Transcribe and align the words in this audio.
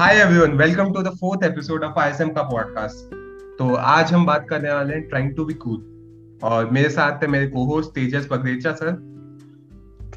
Hi 0.00 0.16
everyone 0.16 0.52
welcome 0.52 0.92
to 0.92 1.02
the 1.02 1.08
fourth 1.08 1.44
episode 1.44 1.84
of 1.84 1.98
ISM 1.98 2.28
का 2.28 2.42
podcast 2.42 2.96
तो 3.58 3.74
आज 3.74 4.12
हम 4.12 4.26
बात 4.26 4.46
करने 4.50 4.72
वाले 4.72 4.94
हैं 4.94 5.08
ट्राइंग 5.08 5.36
टू 5.36 5.44
बी 5.44 5.54
कूल 5.54 5.78
और 6.42 6.70
मेरे 6.70 6.90
साथ 6.90 7.22
है 7.22 7.26
मेरे 7.26 7.46
co-host 7.46 7.90
Tejas 7.90 8.28
Bagrecha 8.30 8.72
sir. 8.72 8.92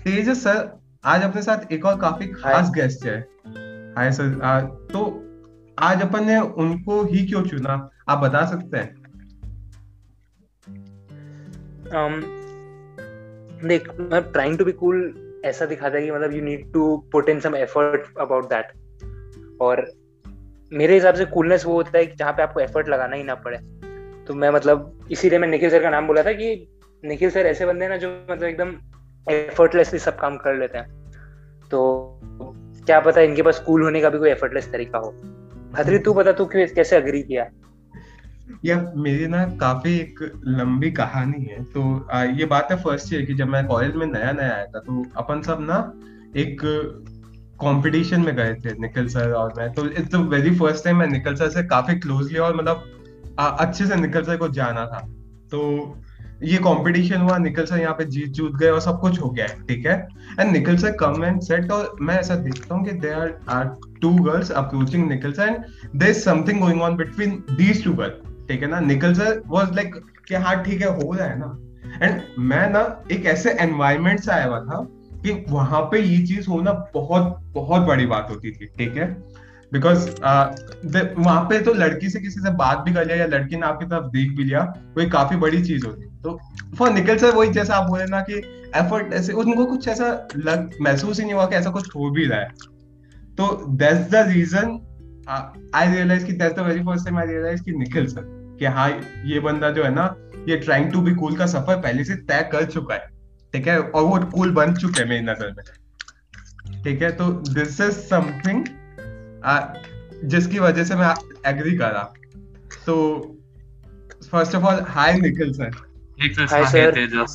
Tejas 0.03 0.43
sir 0.43 0.79
आज 1.05 1.23
अपने 1.23 1.41
साथ 1.41 1.71
एक 1.71 1.85
और 1.85 1.99
काफ़ी 1.99 2.27
खास 2.27 2.69
गेस्ट 2.69 3.05
है। 3.05 3.19
हाय 3.97 4.11
सर 4.11 4.41
आ, 4.41 4.61
तो 4.61 5.23
आज 5.79 6.01
अपन 6.01 6.25
ने 6.25 6.39
उनको 6.39 7.03
ही 7.03 7.27
क्यों 7.27 7.43
चुना? 7.43 7.89
आप 8.09 8.17
बता 8.17 8.45
सकते 8.45 8.77
हैं। 8.77 8.95
Um, 11.83 12.23
देख 13.65 13.89
मतलब 13.89 14.29
ट्राइंग 14.33 14.57
टू 14.57 14.65
बी 14.65 14.71
कूल 14.71 15.19
ऐसा 15.45 15.65
दिखाता 15.65 15.97
है 15.97 16.05
कि 16.05 16.11
मतलब 16.11 16.33
you 16.33 16.41
need 16.41 16.73
to 16.73 16.97
put 17.11 17.29
in 17.29 17.39
some 17.39 17.55
effort 17.55 18.17
about 18.19 18.45
that 18.45 18.82
और 19.63 19.91
मेरे 20.73 20.93
हिसाब 20.93 21.15
से 21.15 21.25
कूलनेस 21.25 21.65
वो 21.65 21.73
होता 21.73 21.97
है 21.97 22.05
कि 22.05 22.15
जहाँ 22.15 22.33
पे 22.33 22.43
आपको 22.43 22.59
एफर्ट 22.59 22.89
लगाना 22.89 23.15
ही 23.15 23.23
ना 23.23 23.35
पड़े। 23.35 23.57
तो 24.25 24.33
मैं 24.33 24.49
मतलब 24.49 25.07
इसीलिए 25.11 25.39
मैं 25.39 25.47
निखिल 25.47 25.69
सर 25.69 25.83
का 25.83 25.89
नाम 25.89 26.07
बोला 26.07 26.23
था 26.23 26.31
कि 26.31 26.67
निखिल 27.05 27.29
सर 27.29 27.45
ऐसे 27.45 27.65
बंदे 27.65 27.87
ना 27.87 27.97
जो 27.97 28.27
मतलब 28.31 28.43
एकदम 28.43 28.75
एफर्टलेसली 29.31 29.99
सब 29.99 30.19
काम 30.19 30.37
कर 30.37 30.55
लेते 30.55 30.77
हैं। 30.77 31.11
तो 31.71 32.09
क्या 32.85 32.99
पता 32.99 33.21
इनके 33.21 33.41
पास 33.41 33.59
कूल 33.59 33.83
होने 33.83 34.01
का 34.01 34.09
भी 34.09 34.19
कोई 34.19 34.29
एफर्टलेस 34.29 34.71
तरीका 34.71 34.97
हो। 34.97 35.15
खतरी 35.75 35.99
तू 35.99 36.13
बता 36.13 36.31
तू 36.31 36.45
क्यों 36.45 36.67
कैसे 36.67 36.95
अग्री 36.95 37.23
किया? 37.23 37.49
या 38.65 38.93
मेरी 38.95 39.27
ना 39.27 39.45
काफ़ी 39.45 39.97
एक 39.97 40.41
लंबी 40.47 40.91
कहानी 40.91 41.43
है। 41.43 41.63
तो 41.63 42.07
आ, 42.11 42.23
ये 42.23 42.45
बात 42.45 42.67
है 42.71 42.77
फ़र्स्ट 42.77 43.13
ईयर 43.13 43.25
की 43.25 43.33
जब 43.33 43.47
मैं 43.47 43.67
कॉलेज 43.67 43.95
में 43.95 44.07
नया 44.07 44.31
नया 44.31 44.53
आया 44.53 44.65
था 44.65 44.79
तो 44.79 45.05
अपन 45.17 45.41
सब 45.41 45.57
ना 45.61 45.93
एक 46.39 46.61
कंपटीशन 47.63 48.21
में 48.21 48.35
गए 48.35 48.53
थे 48.55 48.73
निखिल 48.81 49.07
सर 49.09 49.31
और 49.33 49.53
मैं। 49.57 49.71
तो 49.73 49.85
it's 49.85 50.11
the 50.11 50.27
very 50.29 50.55
first 50.57 50.83
time 50.83 50.97
मैं 50.97 51.07
निखिल 51.07 51.35
सर 51.35 51.49
से 51.49 51.63
काफ़ी 51.67 51.95
क्लोजली 51.99 52.39
और 52.39 52.55
मतलब 52.55 52.89
अच्छे 53.39 53.85
से 53.85 53.95
निखिल 53.95 54.23
सर 54.23 54.37
को 54.37 54.47
जाना 54.51 54.85
था। 54.85 54.99
तो 55.51 55.61
ये 56.43 56.57
कंपटीशन 56.57 57.21
हुआ, 57.21 57.37
निखिल 57.37 57.65
सर 57.65 57.79
यहाँ 57.79 57.93
पे 57.95 58.05
जीत 58.05 58.29
जूत 58.33 58.55
गए 58.59 58.69
और 58.69 58.79
सब 58.81 58.99
कुछ 59.01 59.19
हो 59.21 59.29
गया, 59.29 59.45
ठीक 59.67 59.85
है? 59.85 59.95
And 60.39 60.51
Nikhil 60.51 60.77
sir 60.77 60.91
come 60.99 61.23
and 61.23 61.39
set 61.41 61.71
और 61.71 61.95
मैं 62.01 62.17
ऐसा 62.19 62.35
देखता 62.37 62.75
हूँ 62.75 62.85
कि 62.85 62.91
they 62.93 63.11
are 63.11 63.37
are 63.49 63.75
two 64.01 64.13
girls 64.15 64.51
approaching 64.53 65.07
Nikhil 65.09 65.33
sir 65.33 65.47
and 65.47 65.63
there 65.95 66.11
is 66.11 66.19
something 66.19 66.59
going 66.61 66.81
on 66.81 66.95
between 66.97 67.43
these 67.51 67.83
two 67.83 67.93
girl 67.93 68.45
ठीक 68.47 68.61
है 68.63 68.69
ना? 68.69 68.79
निखिल 68.81 69.13
सर 69.13 69.41
वाज 69.47 69.75
लाइक 69.75 69.95
कि 70.27 70.35
हाँ 70.35 70.55
ठीक 70.63 70.81
है, 70.81 70.87
हो 70.87 71.13
रहा 71.13 71.27
है 71.27 71.39
ना? 71.39 71.57
एंड 72.01 72.21
मैं 72.39 72.69
ना 72.69 72.81
एक 73.11 73.25
ऐसे 73.25 73.51
एनवायरमेंट 73.61 74.19
से 74.19 74.31
आया 74.31 74.45
हुआ 74.45 74.59
था 74.61 74.85
कि 75.23 75.45
वहाँ 75.49 75.81
पे 75.81 75.99
ये 75.99 76.25
चीज़ 76.27 76.49
होना 76.49 76.71
बहुत 76.93 77.37
बहुत 77.53 77.81
बड़ी 77.81 78.05
बात 78.05 78.27
होती 78.29 78.51
थी 78.51 78.65
ठीक 78.77 78.97
है? 78.97 79.07
बिकॉज़ 79.71 80.07
uh, 80.07 81.05
वहाँ 81.17 81.43
पे 81.43 81.59
तो 81.59 81.73
लड़की 81.73 82.09
से 82.09 82.19
किसी 82.19 82.41
से 82.41 82.51
बात 82.53 82.79
भी 82.79 82.93
कर 82.93 83.05
लिया 83.05 83.17
या 83.17 83.25
लड़की 83.25 83.55
ने 83.55 83.65
आपकी 83.65 83.85
तरफ़ 83.85 84.05
देख 84.07 84.35
भी 84.37 84.43
लिया 84.43 84.61
वो 84.95 85.01
एक 85.01 85.11
काफ़ी 85.11 85.37
बड़ी 85.37 85.63
चीज़ 85.63 85.85
होती 85.85 86.05
तो 86.23 86.37
फॉर 86.77 86.91
निकल 86.93 87.17
सर 87.17 87.35
वही 87.35 87.49
जैसा 87.49 87.75
आप 87.75 87.89
बोले 87.89 88.05
ना 88.05 88.19
कि 88.21 88.33
एफर्ट 88.75 89.13
ऐसे 89.13 89.33
उनको 89.33 89.65
कुछ 89.65 89.87
ऐसा 89.87 90.07
लग 90.35 90.69
महसूस 90.81 91.19
ही 91.19 91.25
नहीं 91.25 91.33
हुआ 91.33 91.45
कि 91.45 91.55
ऐसा 91.55 91.69
कुछ 91.69 91.89
हो 91.95 92.09
भी 92.09 92.25
रहा 92.25 92.39
है। 92.39 92.49
तो 93.37 93.47
that's 93.67 94.09
the 94.11 94.15
reason 94.27 94.79
I 95.75 95.93
realise 95.93 96.25
की 96.25 96.33
that's 96.33 96.55
the 96.55 96.59
very 96.59 96.83
first 96.83 97.05
time 97.05 97.17
I 97.19 97.27
realise 97.27 97.63
की 97.63 97.71
निखिल 97.71 98.07
सर 98.07 98.21
कि 98.59 98.65
हाँ 98.65 98.89
ये 99.25 99.39
बंदा 99.39 99.69
जो 99.69 99.83
है 99.83 99.93
ना 99.95 100.13
ये 100.49 100.57
ट्राइंग 100.57 100.91
टू 100.91 101.01
बी 101.01 101.15
कूल 101.15 101.37
का 101.37 101.45
सफ़र 101.45 101.75
पहले 101.75 102.03
से 102.03 102.15
तय 102.15 102.49
कर 102.51 102.65
चुका 102.65 102.95
है। 102.95 103.12
ठीक 103.53 103.67
है? 103.67 103.79
और 103.79 104.03
वो 104.03 104.17
कूल 104.31 104.51
बन 104.51 104.73
चुके 104.75 105.01
हैं 105.01 105.09
मेरी 105.09 105.25
नज़र 105.25 105.53
में। 105.57 106.83
ठीक 106.83 107.01
है? 107.01 107.11
तो 107.11 107.31
दिस 107.53 107.81
इज़ 107.81 107.99
समथिंग 108.09 108.65
जिसकी 110.29 110.59
वजह 110.59 110.83
से 110.83 110.95
मैं 110.95 111.13
एग्री 111.47 111.75
करा। 111.77 112.03
तो 112.85 112.95
first 114.31 114.55
of 114.55 114.63
all 114.63 114.81
hi 114.89 115.13
Nikhil 115.17 115.53
sir 115.53 115.71
hi 116.49 116.65
sir 116.65 117.25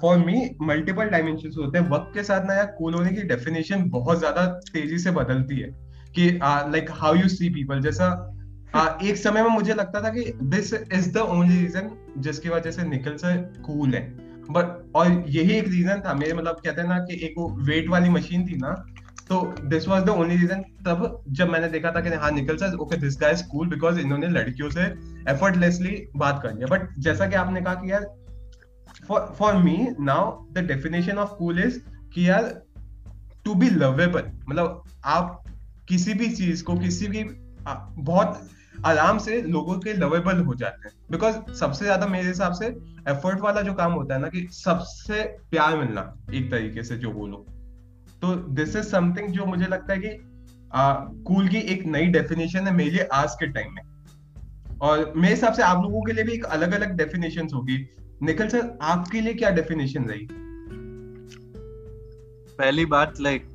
for 0.00 0.18
me 0.18 0.50
multiple 0.62 1.04
dimension 1.04 1.50
होते 1.58 1.78
हैं। 1.78 1.88
वक्त 1.90 2.14
के 2.14 2.22
साथ 2.22 2.46
ना 2.46 2.54
यार 2.54 2.74
कूल 2.78 2.94
होने 2.94 3.12
की 3.12 3.22
डेफिनेशन 3.22 3.88
बहुत 3.90 4.18
ज़्यादा 4.18 4.46
तेज़ी 4.46 4.98
से 4.98 5.10
बदलती 5.10 5.60
है। 5.60 5.68
कि 6.14 6.28
like 6.32 6.90
how 6.90 7.14
you 7.14 7.28
see 7.28 7.48
people 7.50 7.80
जैसा 7.80 8.06
uh, 8.76 9.04
एक 9.04 9.16
समय 9.16 9.42
में 9.42 9.50
मुझे 9.50 9.74
लगता 9.74 10.02
था 10.02 10.08
कि 10.08 10.32
this 10.42 10.72
is 10.74 11.10
the 11.12 11.16
only 11.16 11.60
reason 11.60 11.90
जिसकी 12.18 12.48
वजह 12.48 12.70
से 12.70 12.82
निखिल 12.82 13.16
सर 13.16 13.36
कूल 13.66 13.94
है। 13.94 14.02
बट 14.50 14.92
और 14.94 15.24
यही 15.28 15.52
एक 15.52 15.68
रीजन 15.68 16.02
था, 16.06 16.14
मेरे 16.14 16.32
मतलब 16.32 16.60
कहते 16.64 16.80
हैं 16.80 16.88
ना 16.88 16.98
कि 16.98 17.26
एक 17.26 17.34
वो 17.38 17.48
वेट 17.58 17.88
वाली 17.88 18.08
मशीन 18.08 18.46
थी 18.46 18.56
ना 18.56 18.86
तो 19.28 19.54
this 19.64 19.88
was 19.88 20.02
the 20.02 20.08
only 20.08 20.36
reason 20.36 20.60
तब 20.60 21.24
जब 21.28 21.48
मैंने 21.48 21.68
देखा 21.68 21.90
था 21.90 22.00
कि 22.00 22.08
हाँ 22.08 22.30
Nikhil 22.30 22.56
sir 22.56 22.74
okay 22.74 22.96
this 22.96 23.18
guy 23.20 23.32
is 23.32 23.42
cool 23.46 23.68
because 23.68 23.98
इन्होंने 24.00 24.28
लड़कियों 24.28 24.70
से 24.70 24.82
एफर्टलेसली 25.30 26.08
बात 26.16 26.40
कर 26.42 26.54
लिया 26.54 26.66
बट 26.66 26.88
जैसा 26.98 27.26
कि 27.26 27.34
आपने 27.34 27.60
कहा 27.60 27.74
कि 27.74 27.92
यार 27.92 28.06
for 29.08 29.34
for 29.38 29.56
me 29.56 29.88
now 30.00 30.46
the 30.52 30.58
definition 30.58 31.18
of 31.18 31.30
cool 31.30 31.58
is 31.58 31.80
कि 32.14 32.28
यार 32.28 32.62
टू 33.44 33.54
बी 33.54 33.70
लवेबल 33.70 34.22
मतलब 34.48 34.82
आप 35.04 35.42
किसी 35.88 36.14
भी 36.14 36.28
चीज़ 36.28 36.64
को, 36.64 36.76
किसी 36.76 37.08
भी 37.08 37.24
बहुत 38.02 38.48
आराम 38.84 39.18
से 39.18 39.40
लोगों 39.42 39.78
के 39.78 39.92
लवेबल 39.92 40.40
हो 40.40 40.54
जाते 40.54 40.88
हैं। 40.88 40.94
बिकॉज़ 41.10 41.36
सबसे 41.52 41.84
ज़्यादा 41.84 42.06
मेरे 42.06 42.28
हिसाब 42.28 42.52
से 42.52 42.66
एफर्ट 43.08 43.40
वाला 43.40 43.60
जो 43.60 43.74
काम 43.74 43.92
होता 43.92 44.14
है 44.14 44.20
ना 44.20 44.28
कि 44.28 44.46
सबसे 44.52 45.22
प्यार 45.50 45.76
मिलना, 45.76 46.12
एक 46.34 46.50
तरीके 46.50 46.82
से 46.82 46.96
जो 46.96 47.12
बोलो। 47.12 47.36
तो 48.22 48.34
दिस 48.54 48.76
इज़ 48.76 48.86
समथिंग 48.86 49.28
जो 49.28 49.46
मुझे 49.46 49.66
लगता 49.66 49.92
है 49.92 49.98
कि 49.98 50.16
कूल 51.24 51.48
की 51.48 51.58
एक 51.58 51.86
नई 51.86 52.06
डेफिनेशन 52.06 52.66
है 52.66 52.74
मेरे 52.74 52.90
लिए 52.90 53.04
आज 53.12 53.34
के 53.34 53.46
टाइम 53.46 53.74
में। 53.74 53.82
और 54.80 55.12
मेरे 55.16 55.34
हिसाब 55.34 55.52
से 55.52 55.62
आप 55.62 55.82
लोगों 55.82 56.02
के 56.02 56.12
लिए 56.12 56.24
भी 56.24 56.32
एक 56.32 56.44
अलग 56.44 56.72
अलग 56.72 56.96
डेफिनेशन 56.96 57.48
होगी। 57.54 57.78
निखिल 58.22 58.48
सर, 58.48 58.78
आपके 58.82 59.20
लिए 59.20 59.34
क्या 59.34 59.50
डेफिनेशन 59.50 60.04
रही? 60.04 60.26
पहली 62.58 62.84
बात 62.86 63.20
लाइक 63.20 63.48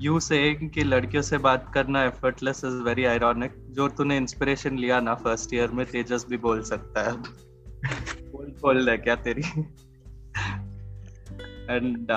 यू 0.00 0.20
सेइंग 0.20 0.70
कि 0.70 0.84
लड़कियों 0.84 1.22
से 1.22 1.38
बात 1.38 1.70
करना 1.74 2.04
एफर्टलेस 2.04 2.58
इज़ 2.58 2.74
वेरी 2.74 3.04
आयरोनिक 3.04 3.52
जो 3.70 3.88
तूने 3.88 4.16
इंस्पिरेशन 4.16 4.78
लिया 4.78 5.00
ना 5.00 5.14
फ़र्स्ट 5.14 5.54
ईयर 5.54 5.70
में, 5.70 5.86
तेजस 5.86 6.26
भी 6.30 6.36
बोल 6.36 6.62
सकता 6.62 7.02
है। 7.02 7.16
बोल 8.32 8.46
बोल 8.46 8.90
है 8.90 8.96
क्या 8.98 9.16
तेरी? 9.16 9.42
And 11.70 12.12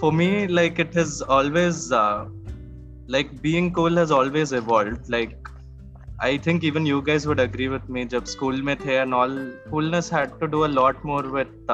for 0.00 0.12
me 0.12 0.46
like 0.46 0.80
it 0.80 0.96
is 0.96 1.22
always 1.22 1.88
like 3.10 3.30
being 3.42 3.74
cool 3.74 3.98
has 3.98 4.12
always 4.12 4.54
evolved 4.54 5.02
like 5.10 5.48
I 6.22 6.38
think 6.38 6.64
even 6.64 6.86
you 6.86 7.00
guys 7.00 7.26
would 7.26 7.40
agree 7.40 7.68
with 7.68 7.90
me 7.90 8.04
जब 8.04 8.24
स्कूल 8.24 8.62
में 8.62 8.76
थे 8.76 8.94
and 8.94 9.14
all 9.14 9.60
coolness 9.70 10.10
had 10.12 10.30
to 10.40 10.46
do 10.46 10.60
a 10.60 10.68
lot 10.68 11.06
more 11.06 11.26
with 11.26 11.70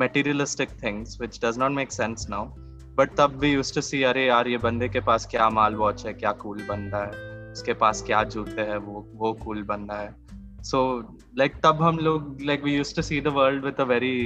materialistic 0.00 0.68
things 0.84 1.20
which 1.20 1.44
does 1.44 1.58
not 1.58 1.70
make 1.70 1.92
sense 1.92 2.26
now 2.30 2.69
but 3.00 3.10
तब 3.18 3.36
भी 3.40 3.52
use 3.52 3.74
to 3.74 3.80
सी 3.80 4.02
अरे 4.02 4.24
यार, 4.26 4.48
ये 4.48 4.56
बंदे 4.58 4.88
के 4.88 5.00
पास 5.00 5.26
क्या 5.26 5.48
माल 5.50 5.74
वॉच 5.74 6.06
है, 6.06 6.12
क्या 6.14 6.32
कूल 6.32 6.58
बंदा 6.62 6.98
है? 6.98 7.28
उसके 7.52 7.72
पास 7.72 8.02
क्या 8.06 8.22
जूते 8.24 8.62
है, 8.62 8.76
वो 8.78 9.04
वो 9.14 9.32
कूल 9.32 9.62
बंदा 9.62 9.94
है। 9.94 10.62
सो 10.62 10.80
लाइक 11.38 11.54
तब 11.64 11.82
हम 11.82 11.98
लोग 11.98 12.42
like 12.42 12.64
we 12.64 12.74
use 12.76 12.94
to 12.96 13.02
see 13.02 13.20
the 13.20 13.28
world 13.36 13.64
with 13.64 13.80
a 13.80 13.84
very 13.84 14.18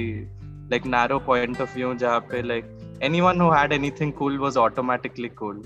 like 0.71 0.85
narrow 0.85 1.19
point 1.19 1.61
of 1.61 1.75
view 1.75 1.93
जहाँ 1.93 2.19
पे 2.31 2.41
like 2.41 2.99
anyone 3.21 3.41
had 3.53 3.73
anything 3.73 4.13
cool 4.13 4.37
was 4.37 4.57
automatically 4.57 5.29
cool 5.41 5.61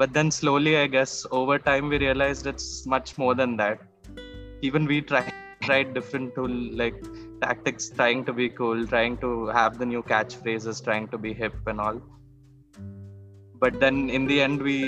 but 0.00 0.12
then 0.14 0.30
slowly 0.30 0.74
I 0.74 0.88
guess 0.88 1.26
over 1.32 1.58
time 1.66 1.88
we 1.88 1.98
realise 1.98 2.48
it's 2.48 2.84
much 2.88 3.14
more 3.18 3.34
than 3.34 3.56
that 3.56 4.64
even 4.64 4.86
we 4.86 5.00
try 5.00 5.30
tried 5.66 5.94
different 5.94 6.34
to 6.34 6.46
like 6.76 7.02
tactics, 7.44 7.90
trying 7.90 8.24
to 8.24 8.32
be 8.32 8.48
cool, 8.48 8.86
trying 8.86 9.16
to 9.18 9.46
have 9.48 9.78
the 9.78 9.86
new 9.86 10.02
catchphrases, 10.02 10.82
trying 10.84 11.08
to 11.08 11.18
be 11.18 11.32
hip 11.34 11.54
and 11.66 11.80
all. 11.80 12.00
But 13.64 13.74
then 13.84 13.96
in 14.18 14.26
the 14.30 14.38
end 14.46 14.60
we 14.68 14.78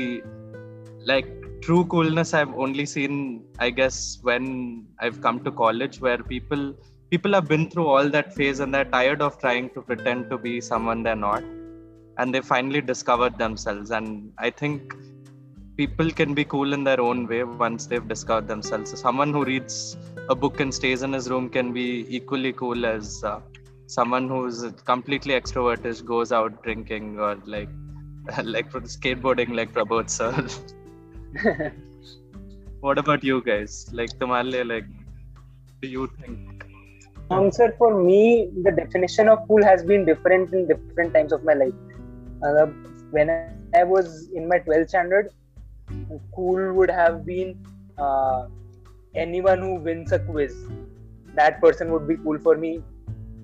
like 1.13 1.29
true 1.67 1.85
coolness 1.93 2.31
i've 2.39 2.55
only 2.65 2.87
seen 2.95 3.15
i 3.67 3.71
guess 3.79 3.97
when 4.29 4.45
i've 5.03 5.19
come 5.27 5.39
to 5.47 5.53
college 5.63 5.97
where 6.07 6.21
people 6.35 6.65
people 7.11 7.33
have 7.33 7.49
been 7.49 7.71
through 7.71 7.87
all 7.87 8.09
that 8.09 8.35
phase 8.35 8.61
and 8.61 8.75
they're 8.75 8.93
tired 8.97 9.21
of 9.23 9.39
trying 9.39 9.71
to 9.75 9.81
pretend 9.81 10.29
to 10.31 10.37
be 10.37 10.61
someone 10.61 11.03
they're 11.03 11.25
not. 11.31 11.43
And 12.19 12.35
they 12.35 12.41
finally 12.41 12.81
discovered 12.81 13.39
themselves. 13.39 13.91
And 13.91 14.33
i 14.39 14.51
think 14.51 14.95
people 15.77 16.11
can 16.11 16.35
be 16.35 16.45
cool 16.45 16.73
in 16.73 16.83
their 16.85 17.01
own 17.01 17.27
way 17.27 17.45
once 17.45 17.87
they've 17.87 18.09
discovered 18.09 18.49
themselves. 18.49 18.91
So 18.91 18.97
someone 18.97 19.33
who 19.33 19.45
reads 19.45 19.97
a 20.29 20.35
book 20.35 20.61
and 20.61 20.73
stays 20.73 21.03
in 21.03 21.13
his 21.13 21.29
room 21.31 21.49
can 21.49 21.73
be 21.73 22.07
equally 22.09 22.53
cool 22.53 22.87
as 22.87 23.23
uh, 23.23 23.41
someone 23.87 24.29
who's 24.29 24.65
completely 24.85 25.35
extroverted 25.35 26.05
goes 26.05 26.33
out 26.33 26.63
drinking 26.63 27.21
or 27.21 27.37
like 27.45 27.69
like 28.45 28.71
for 28.71 28.81
the 28.81 28.89
skateboarding 28.89 29.55
like 29.55 29.73
Prabodh 29.73 30.11
sir. 30.11 30.33
what 32.81 32.99
about 32.99 33.23
you 33.23 33.43
guys? 33.43 33.89
Like 33.93 34.19
Tamale, 34.19 34.65
like 34.65 34.87
do 35.83 35.89
you 35.89 36.09
think? 36.21 36.65
Answer 37.31 37.75
for 37.79 38.03
me, 38.03 38.51
the 38.63 38.71
definition 38.71 39.29
of 39.29 39.47
cool 39.49 39.65
has 39.65 39.83
been 39.83 40.05
different 40.05 40.53
in 40.53 40.69
different 40.69 41.13
times 41.13 41.33
of 41.33 41.45
my 41.45 41.55
life. 41.55 41.75
Uh, 42.43 42.67
when 43.11 43.31
I 43.75 43.85
was 43.85 44.29
in 44.35 44.49
my 44.49 44.59
12th 44.61 44.89
standard, 44.91 45.33
cool 46.35 46.73
would 46.73 46.91
have 46.91 47.27
been 47.27 47.59
uh, 47.99 48.47
anyone 49.15 49.59
who 49.59 49.75
wins 49.77 50.13
a 50.13 50.21
quiz. 50.21 50.55
That 51.35 51.61
person 51.61 51.93
would 51.93 52.07
be 52.07 52.17
cool 52.17 52.39
for 52.39 52.57
me, 52.57 52.83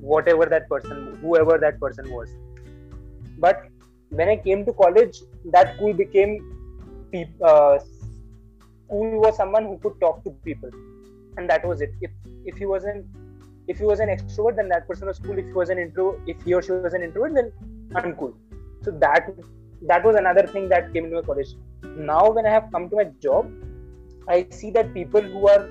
whatever 0.01 0.47
that 0.47 0.69
person, 0.69 1.19
whoever 1.21 1.59
that 1.59 1.81
person 1.81 2.11
was. 2.13 2.31
But 3.39 3.67
when 4.19 4.29
I 4.29 4.37
came 4.37 4.65
to 4.67 4.73
college, 4.73 5.23
that 5.57 5.79
cool 5.79 5.95
became 5.95 6.33
uh, 7.45 7.79
cool 8.91 9.21
was 9.21 9.37
someone 9.37 9.65
who 9.65 9.79
could 9.79 9.99
talk 10.01 10.23
to 10.25 10.31
people, 10.45 10.71
and 11.37 11.49
that 11.49 11.67
was 11.67 11.81
it. 11.81 11.93
If 12.01 12.11
if 12.45 12.57
he 12.57 12.67
wasn't 12.67 13.07
if 13.69 13.79
he 13.79 13.85
was 13.85 14.01
an 14.01 14.09
extrovert, 14.09 14.57
then 14.57 14.69
that 14.69 14.87
person 14.87 15.07
was 15.07 15.19
cool. 15.19 15.39
If 15.39 15.47
he 15.47 15.53
was 15.53 15.71
an 15.71 15.79
intro, 15.79 16.21
if 16.27 16.43
he 16.43 16.55
or 16.55 16.63
she 16.63 16.73
was 16.73 16.95
an 16.95 17.03
introvert, 17.03 17.35
then 17.35 17.53
uncool. 18.03 18.35
So 18.83 18.91
that 19.07 19.35
that 19.93 20.05
was 20.05 20.17
another 20.17 20.47
thing 20.47 20.69
that 20.69 20.93
came 20.93 21.05
into 21.05 21.17
my 21.17 21.23
college. 21.23 21.55
Now 21.97 22.31
when 22.31 22.47
I 22.47 22.51
have 22.51 22.71
come 22.73 22.89
to 22.91 22.97
my 22.97 23.05
job, 23.29 23.51
I 24.29 24.47
see 24.51 24.71
that 24.73 24.93
people 24.95 25.23
who 25.23 25.49
are 25.49 25.69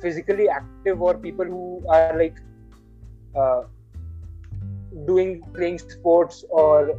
physically 0.00 0.48
active 0.48 1.02
or 1.02 1.14
people 1.14 1.44
who 1.44 1.84
are 1.88 2.18
like 2.18 2.36
uh, 3.36 3.62
doing 5.06 5.42
playing 5.54 5.78
sports 5.78 6.44
or 6.50 6.98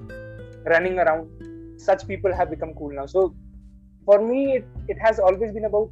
running 0.65 0.99
around, 0.99 1.29
such 1.79 2.07
people 2.07 2.35
have 2.35 2.51
become 2.51 2.75
cool 2.75 2.93
now. 2.93 3.07
So 3.07 3.35
for 4.05 4.21
me, 4.21 4.57
it, 4.57 4.67
it 4.89 4.99
has 4.99 5.19
always 5.19 5.53
been 5.53 5.65
about 5.65 5.91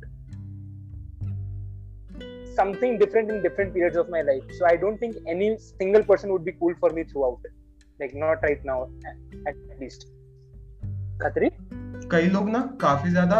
something 2.54 2.98
different 2.98 3.30
in 3.30 3.42
different 3.42 3.74
periods 3.74 3.96
of 3.96 4.08
my 4.08 4.22
life. 4.22 4.42
So 4.58 4.66
I 4.66 4.76
don't 4.76 4.98
think 4.98 5.16
any 5.28 5.58
single 5.58 6.02
person 6.02 6.32
would 6.32 6.44
be 6.44 6.52
cool 6.52 6.74
for 6.80 6.90
me 6.90 7.04
throughout. 7.04 7.40
Like 8.00 8.14
not 8.14 8.42
right 8.42 8.64
now, 8.64 8.88
at 9.46 9.80
least. 9.80 10.06
Khatri 11.22 11.48
कई 12.12 12.26
लोग 12.28 12.48
ना 12.50 12.58
काफी 12.80 13.10
ज्यादा 13.10 13.36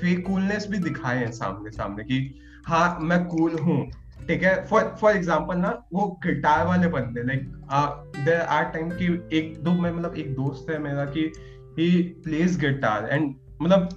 fake 0.00 0.26
coolness 0.26 0.66
भी 0.70 0.78
दिखाए 0.78 1.18
हैं 1.18 1.30
सामने 1.32 1.70
सामने 1.70 2.04
कि 2.04 2.18
हाँ 2.66 2.98
मैं 3.00 3.24
कूल 3.26 3.52
हूँ 3.58 3.78
ठीक 4.27 4.43
है? 4.43 4.65
फॉर 4.65 4.95
फॉर 5.01 5.15
एग्ज़ाम्पल 5.15 5.57
ना, 5.57 5.69
वो 5.93 6.07
गिटार 6.25 6.65
वाले 6.67 6.87
बंदे 6.87 7.23
लाइक 7.23 7.51
देर 8.17 8.39
आर 8.39 8.63
टाइम 8.63 8.89
की 8.91 9.05
एक 9.37 9.63
दो, 9.63 9.71
मैं 9.71 9.91
मतलब 9.91 10.15
एक 10.17 10.33
दोस्त 10.35 10.69
है 10.69 10.79
मेरा 10.79 11.05
कि 11.05 11.31
ही 11.79 11.91
प्लेज 12.23 12.57
गिटार 12.59 13.07
एंड 13.11 13.33
मतलब 13.61 13.89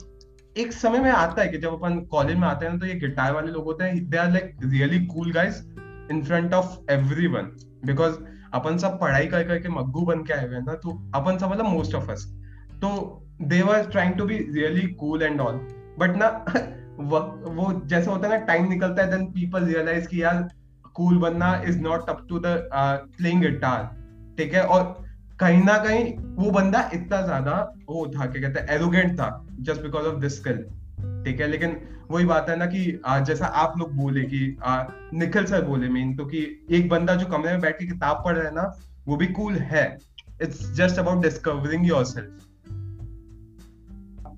एक 0.57 0.73
समय 0.73 0.99
में 0.99 1.11
आता 1.11 1.43
है 1.43 1.49
कि 1.49 1.59
जब 1.59 1.73
अपन 1.73 1.99
कॉलेज 2.11 2.37
में 2.37 2.47
आते 2.49 2.67
हैं 2.67 2.73
ना 2.73 2.79
तो 2.79 2.87
ये 2.87 2.95
गिटार 2.95 3.33
वाले 3.33 3.53
लोग 3.53 3.65
होते 3.65 3.85
हैं 3.85 4.09
they 4.11 4.17
are 4.17 4.31
like 4.31 4.57
really 4.65 4.99
cool 5.07 5.33
guys 5.33 5.63
in 6.11 6.23
front 6.25 6.55
of 6.55 6.93
everyone 6.93 7.51
because 7.87 8.17
अपन 8.55 8.79
सब 8.79 8.99
पढ़ाई 9.01 9.27
कर 9.27 9.43
करके 9.43 9.69
मग्गू 9.69 10.05
बन 10.05 10.23
के 10.23 10.33
आए 10.33 10.47
हुए 10.47 10.57
हैं 10.57 10.65
ना 10.65 10.75
तो 10.75 10.91
अपन 11.15 11.39
सब 11.39 11.51
मतलब 11.51 11.67
मोस्ट 11.67 11.95
ऑफ़ 11.95 12.11
अस 12.11 12.25
तो 12.83 12.91
they 13.43 13.63
were 13.63 13.87
trying 13.91 14.15
to 14.15 14.25
be 14.25 14.39
really 14.53 14.87
cool 14.95 15.23
and 15.23 15.41
all 15.41 15.55
but 15.99 16.17
ना 16.17 16.29
वो 16.99 17.83
जैसे 17.87 18.11
होता 18.11 18.29
है 18.29 18.39
ना 18.39 18.45
टाइम 18.47 18.69
निकलता 18.69 19.03
है 19.03 19.11
देन 19.11 19.27
पीपल 19.33 19.65
रियलाइज़ 19.65 20.09
कि 20.09 20.23
यार 20.23 20.49
कूल 20.95 21.19
बनना 21.19 21.63
is 21.67 21.81
not 21.81 22.09
up 22.09 22.27
to 22.29 22.39
the 22.39 22.71
playing 23.19 23.41
guitar 23.41 23.85
ठीक 24.39 24.55
है? 24.55 24.63
और 24.63 25.05
कहीं 25.41 25.63
ना 25.65 25.77
कहीं 25.79 26.15
वो 26.37 26.51
बंदा 26.51 26.91
इतना 26.95 27.21
ज़्यादा 27.23 27.53
वो 27.89 28.07
था 28.07 28.27
क्या 28.27 28.43
कहते 28.43 28.61
हैं 28.61 28.69
एरोगेंट 28.69 29.13
था 29.15 29.47
just 29.61 29.83
because 29.83 30.07
of 30.07 30.21
this 30.21 30.37
skill 30.37 30.63
ठीक 31.25 31.41
है? 31.41 31.47
लेकिन 31.47 31.81
वही 32.11 32.25
बात 32.25 32.49
है 32.49 32.57
ना 32.57 32.67
कि 32.67 33.01
आ, 33.07 33.19
जैसा 33.21 33.47
आप 33.47 33.79
लोग 33.79 33.93
बोले 33.93 34.23
कि 34.23 34.57
आ, 34.63 34.85
निखिल 35.15 35.45
सर 35.45 35.65
बोले 35.65 35.89
मीन 35.89 36.17
तो 36.17 36.25
कि 36.25 36.67
एक 36.71 36.89
बंदा 36.89 37.15
जो 37.15 37.27
कमरे 37.27 37.53
में 37.53 37.61
बैठ 37.61 37.79
के 37.79 37.87
किताब 37.87 38.23
पढ़ 38.25 38.37
रहा 38.37 38.49
है 38.49 38.55
ना 38.55 38.77
वो 39.07 39.17
भी 39.17 39.27
कूल 39.27 39.55
है. 39.55 39.99
It's 40.43 40.73
just 40.73 40.99
about 40.99 41.23
discovering 41.23 41.87
yourself 42.05 42.45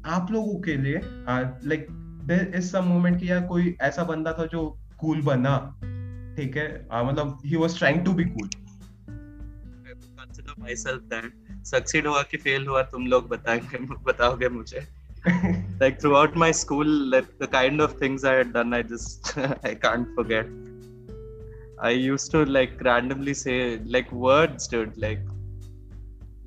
आप 0.07 0.31
लोगों 0.31 0.61
के 0.61 0.77
लिए 0.77 1.01
लाइक 1.05 1.87
इस 2.55 2.73
सब 2.73 2.85
मोमेंट 2.85 3.21
की 3.21 3.31
या 3.31 3.41
कोई 3.41 3.77
ऐसा 3.81 4.05
बंदा 4.05 4.33
था 4.33 4.47
जो 4.47 4.79
कूल 4.99 5.17
cool 5.17 5.27
बना 5.27 5.77
ठीक 6.37 6.57
है? 6.57 6.89
आ, 6.93 7.03
मतलब 7.03 7.39
he 7.47 7.57
was 7.57 7.79
trying 7.79 8.05
to 8.05 8.13
be 8.13 8.25
cool 8.25 8.49
consider 9.99 10.55
myself 10.77 11.03
that 11.03 11.65
succeed 11.65 12.07
हुआ 12.07 12.23
कि 12.23 12.37
फेल 12.37 12.67
हुआ 12.67 12.83
तुम 12.83 13.07
लोग 13.07 13.29
बताएँगे 13.29 13.79
बताओगे 13.79 14.49
मुझे। 14.49 14.87
Like 15.79 16.01
throughout 16.15 16.37
my 16.37 16.53
school 16.53 17.21
the 17.43 17.47
kind 17.47 17.81
of 17.81 18.03
things 18.03 18.25
I 18.25 18.37
had 18.37 18.53
done 18.53 18.75
I 18.75 18.83
just 18.83 19.39
I 19.39 19.75
can't 19.75 20.07
forget 20.07 20.71
I 21.81 21.99
used 21.99 22.33
to 22.33 22.45
like 22.45 22.79
randomly 22.83 23.35
से 23.35 23.81
like 23.87 24.07
words 24.13 24.73
dude 24.73 24.93
like 24.99 25.19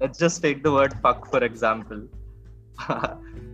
let's 0.02 0.20
just 0.20 0.42
take 0.42 0.64
the 0.64 0.68
word 0.68 0.94
fuck 0.94 1.22
for 1.32 1.44
example 1.44 2.23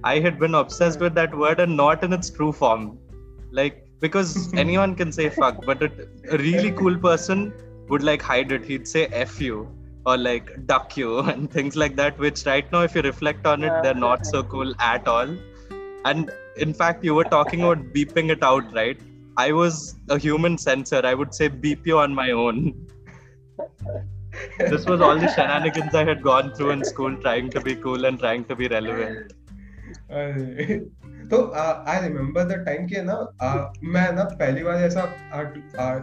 I 0.03 0.19
had 0.19 0.39
been 0.39 0.55
obsessed 0.55 0.99
with 0.99 1.13
that 1.15 1.35
word 1.37 1.59
and 1.59 1.75
not 1.75 2.03
in 2.03 2.13
its 2.13 2.29
true 2.29 2.51
form. 2.51 2.97
Like 3.51 3.87
because 3.99 4.53
anyone 4.63 4.95
can 4.95 5.11
say 5.11 5.29
fuck 5.29 5.65
but 5.65 5.81
a, 5.83 5.91
a 6.31 6.37
really 6.37 6.71
cool 6.71 6.97
person 6.97 7.53
would 7.89 8.03
like 8.03 8.21
hide 8.21 8.51
it. 8.51 8.65
He'd 8.65 8.87
say 8.87 9.07
f 9.07 9.41
you 9.41 9.67
or 10.05 10.17
like 10.17 10.65
duck 10.67 10.95
you 10.95 11.19
and 11.33 11.51
things 11.51 11.75
like 11.75 11.95
that 11.97 12.17
which 12.17 12.45
right 12.45 12.71
now 12.71 12.81
if 12.83 12.95
you 12.95 13.01
reflect 13.01 13.45
on 13.45 13.63
it 13.63 13.73
they're 13.83 13.93
not 13.93 14.25
so 14.25 14.43
cool 14.43 14.73
at 14.79 15.07
all. 15.07 15.35
And 16.05 16.31
in 16.55 16.73
fact 16.73 17.03
you 17.03 17.15
were 17.15 17.25
talking 17.25 17.61
about 17.63 17.93
beeping 17.93 18.29
it 18.29 18.43
out 18.43 18.73
right? 18.73 18.99
I 19.37 19.51
was 19.53 19.95
a 20.09 20.17
human 20.17 20.57
censor. 20.57 21.01
I 21.05 21.13
would 21.13 21.33
say 21.33 21.47
beep 21.47 21.85
you 21.87 21.97
on 21.97 22.13
my 22.13 22.31
own 22.31 22.87
this 24.71 24.85
was 24.85 25.01
all 25.01 25.17
the 25.25 25.29
shenanigans 25.35 25.95
i 25.95 26.03
had 26.11 26.21
gone 26.23 26.53
through 26.55 26.71
in 26.71 26.83
school, 26.83 27.15
trying 27.27 27.49
to 27.51 27.61
be 27.61 27.75
cool 27.75 28.05
and 28.05 28.19
trying 28.19 28.43
to 28.51 28.55
be 28.55 28.67
relevant. 28.67 29.35
तो 31.31 31.37
I 31.55 31.99
remember 32.01 32.63
time 32.65 32.85
कि 32.87 33.01
ना 33.07 33.15
मैं 33.95 34.11
ना 34.13 34.23
पहली 34.39 34.63
बार 34.63 34.83
ऐसा 34.83 35.01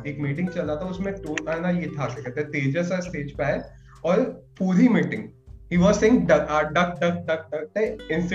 एक 0.08 0.18
meeting 0.20 0.48
चला 0.48 0.76
था, 0.76 0.88
उसमें 0.90 1.12
टोन 1.22 1.60
ना 1.62 1.70
ये 1.70 1.88
था 1.96 2.06
कहते 2.06 2.40
हैं, 2.40 2.50
तेजस 2.50 2.92
स्टेज 3.06 3.32
पे 3.36 3.44
आए, 3.44 3.62
और 4.04 4.20
पूरी 4.58 4.88
meeting 4.88 5.24
he 5.72 5.76
was 5.78 5.94
saying 5.96 6.20
duck 6.28 6.70
duck 6.74 6.90
duck 7.00 7.48
duck 7.50 8.10
and 8.10 8.28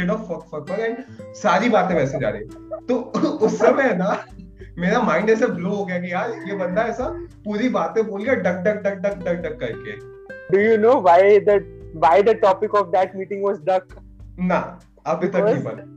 सारी 1.36 1.70
बातें 1.70 1.96
वैसे 1.96 2.20
जा 2.20 2.30
रही 2.30 2.44
तो 2.88 2.96
उस 3.46 3.58
समय 3.60 3.94
ना 3.98 4.10
मेरा 4.80 5.02
माइंड 5.02 5.30
ऐसे 5.30 5.48
ब्लो 5.48 5.70
हो 5.70 5.86
गया 5.86 6.00
कि 6.00 6.12
यार 6.12 6.32
ये 6.48 6.56
बंदा 6.58 6.84
ऐसा 6.94 7.08
पूरी 7.46 7.70
बातें 7.70 8.06
बोल 8.08 8.24
गया 8.24 8.34
duck 8.48 8.64
duck 8.68 8.82
duck 8.84 8.98
duck 9.06 9.24
duck 9.26 9.42
duck 9.46 9.60
करके 9.60 9.96
do 10.52 10.62
you 10.62 10.78
know 10.82 11.00
why 11.02 11.40
the 11.50 11.62
why 11.96 12.22
the 12.24 12.36
topic 12.42 12.76
of 12.76 12.88
that 12.98 13.16
meeting 13.16 13.44
was 13.46 13.60
duck 13.70 13.96
ना 14.52 14.60
अभी 15.14 15.28
तक 15.28 15.50
नहीं 15.50 15.64
पता 15.64 15.90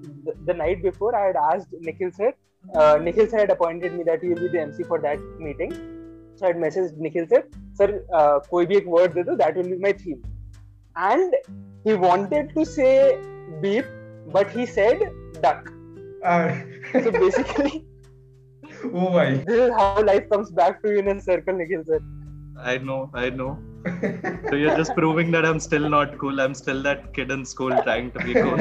the 0.49 0.55
night 0.59 0.79
before 0.85 1.09
I 1.17 1.23
had 1.23 1.39
asked 1.41 1.75
Nikhil 1.87 2.13
sir 2.19 2.29
uh, 2.29 2.95
Nikhil 3.09 3.27
sir 3.33 3.41
had 3.41 3.51
appointed 3.55 3.99
me 3.99 4.07
that 4.11 4.23
he 4.27 4.31
will 4.31 4.41
be 4.45 4.53
the 4.55 4.61
MC 4.61 4.87
for 4.93 5.01
that 5.03 5.27
meeting 5.47 5.75
So 6.37 6.47
I 6.47 6.49
had 6.49 6.57
messaged 6.57 6.97
Nikhil 6.97 7.27
sir, 7.29 7.43
sir, 7.79 7.89
uh, 8.13 8.41
कोई 8.51 8.67
भी 8.67 8.77
एक 8.77 8.87
word 8.95 9.15
दे 9.15 9.23
दो, 9.25 9.37
that 9.39 9.57
will 9.57 9.69
be 9.71 9.79
my 9.79 9.93
theme. 9.93 10.23
And 10.97 11.35
he 11.85 11.95
wanted 11.95 12.55
to 12.57 12.65
say 12.65 13.19
beep, 13.63 13.85
but 14.37 14.51
he 14.51 14.67
said 14.67 15.05
duck. 15.41 15.71
Uh, 16.25 16.55
so 17.05 17.13
basically, 17.13 17.85
oh 18.93 19.11
my, 19.11 19.31
this 19.49 19.61
is 19.67 19.71
how 19.71 20.03
life 20.03 20.29
comes 20.31 20.51
back 20.51 20.83
to 20.83 20.91
you 20.91 20.99
in 20.99 21.09
a 21.09 21.21
circle, 21.21 21.55
Nikhil 21.55 21.85
sir. 21.85 22.01
I 22.59 22.79
know, 22.79 23.11
I 23.15 23.31
know. 23.31 23.59
so 24.49 24.55
you're 24.55 24.77
just 24.77 24.95
proving 24.95 25.31
that 25.33 25.45
I'm 25.45 25.61
still 25.61 25.89
not 25.89 26.19
cool. 26.19 26.41
I'm 26.41 26.55
still 26.55 26.83
that 26.83 27.13
kid 27.13 27.31
in 27.31 27.45
school 27.45 27.71
trying 27.83 28.11
to 28.13 28.19
be 28.21 28.35
cool. 28.35 28.59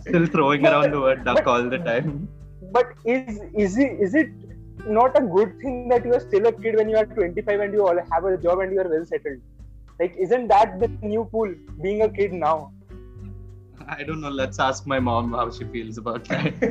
still 0.00 0.26
throwing 0.26 0.66
around 0.66 0.92
the 0.92 1.00
word 1.00 1.24
duck 1.24 1.36
but, 1.36 1.46
all 1.46 1.62
the 1.68 1.78
time. 1.78 2.28
But 2.70 2.92
is 3.04 3.40
is 3.54 3.78
it 3.78 3.92
is 4.00 4.14
it 4.14 4.30
not 4.86 5.16
a 5.18 5.22
good 5.22 5.58
thing 5.60 5.88
that 5.88 6.04
you 6.04 6.14
are 6.14 6.20
still 6.20 6.46
a 6.46 6.52
kid 6.52 6.76
when 6.76 6.88
you 6.88 6.96
are 6.96 7.06
25 7.06 7.60
and 7.60 7.72
you 7.72 7.86
all 7.86 7.98
have 8.12 8.24
a 8.24 8.36
job 8.36 8.60
and 8.60 8.72
you 8.72 8.80
are 8.80 8.88
well 8.88 9.04
settled 9.04 9.40
like 10.00 10.14
isn't 10.16 10.48
that 10.48 10.78
the 10.78 10.88
new 11.02 11.28
cool 11.32 11.52
being 11.82 12.02
a 12.02 12.08
kid 12.08 12.32
now 12.32 12.72
I 13.88 14.02
don't 14.04 14.20
know. 14.20 14.28
Let's 14.28 14.58
ask 14.58 14.86
my 14.86 15.00
mom 15.00 15.32
how 15.32 15.50
she 15.50 15.64
feels 15.64 15.96
about 15.98 16.24
that. 16.28 16.54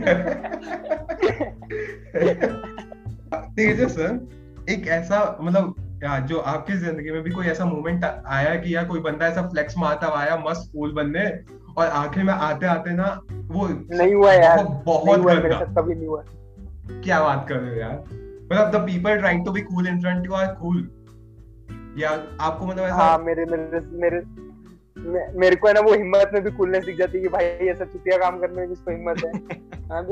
Tejas 3.58 3.96
sir 3.96 4.66
एक 4.70 4.88
ऐसा 4.88 5.38
मतलब 5.42 5.76
जो 6.30 6.38
आपकी 6.52 6.74
ज़िंदगी 6.78 7.12
में 7.12 7.22
भी 7.24 7.32
कोई 7.32 7.46
ऐसा 7.48 7.66
मोमेंट 7.66 8.04
आया 8.06 8.56
कि 8.56 8.76
या 8.76 8.84
कोई 8.84 9.00
बंदा 9.00 9.28
ऐसा 9.28 9.42
फ्लेक्स 9.50 9.78
मारता 9.78 10.08
आया 10.20 10.38
मस्त 10.48 10.72
कूल 10.74 10.92
बनने 10.94 11.26
और 11.78 11.88
आखिर 11.88 12.24
में 12.24 12.34
आते 12.34 12.66
आते 12.66 12.92
ना 12.92 13.08
वो 13.30 13.68
नहीं 13.68 14.14
हुआ 14.14 14.34
यार। 14.34 14.64
बहुत, 14.64 14.86
बहुत 14.86 15.20
कभी 15.78 15.96
नहीं 15.96 16.08
हुआ। 16.08 16.24
क्या 17.04 17.20
बात 17.24 17.46
कर 17.50 17.56
रहे 17.56 17.74
हो 17.74 17.80
यार। 17.80 18.04
मतलब 18.52 18.72
the 18.72 18.76
people 18.86 19.18
trying 19.18 19.46
to 19.46 19.52
be 19.52 19.62
cool 19.62 19.88
in 19.88 20.00
front 20.02 20.26
you 20.26 20.34
are 20.34 20.48
cool 20.62 20.78
या 22.02 22.10
आपको 22.42 22.66
मतलब 22.66 22.84
ऐसा 22.84 22.96
हाँ 22.96 23.18
मेरे 23.20 23.46
मेरे 23.46 23.80
मेरे 24.02 24.20
मेरे 25.40 25.56
को 25.56 25.68
है 25.68 25.74
ना 25.74 25.80
वो 25.80 25.94
हिम्मत 25.94 26.32
में 26.34 26.44
भी 26.44 26.52
कूलनेस 26.58 26.86
दिख 26.86 26.98
जाती 26.98 27.18
है 27.18 27.24
कि 27.24 27.30
भाई 27.30 27.46
ऐसा 27.74 27.86
चुतिया 27.86 28.18
काम 28.18 28.40
करने 28.40 28.66
में 28.66 28.72
इसको 28.74 28.92
हिम्मत 28.92 29.24
है। 29.26 29.32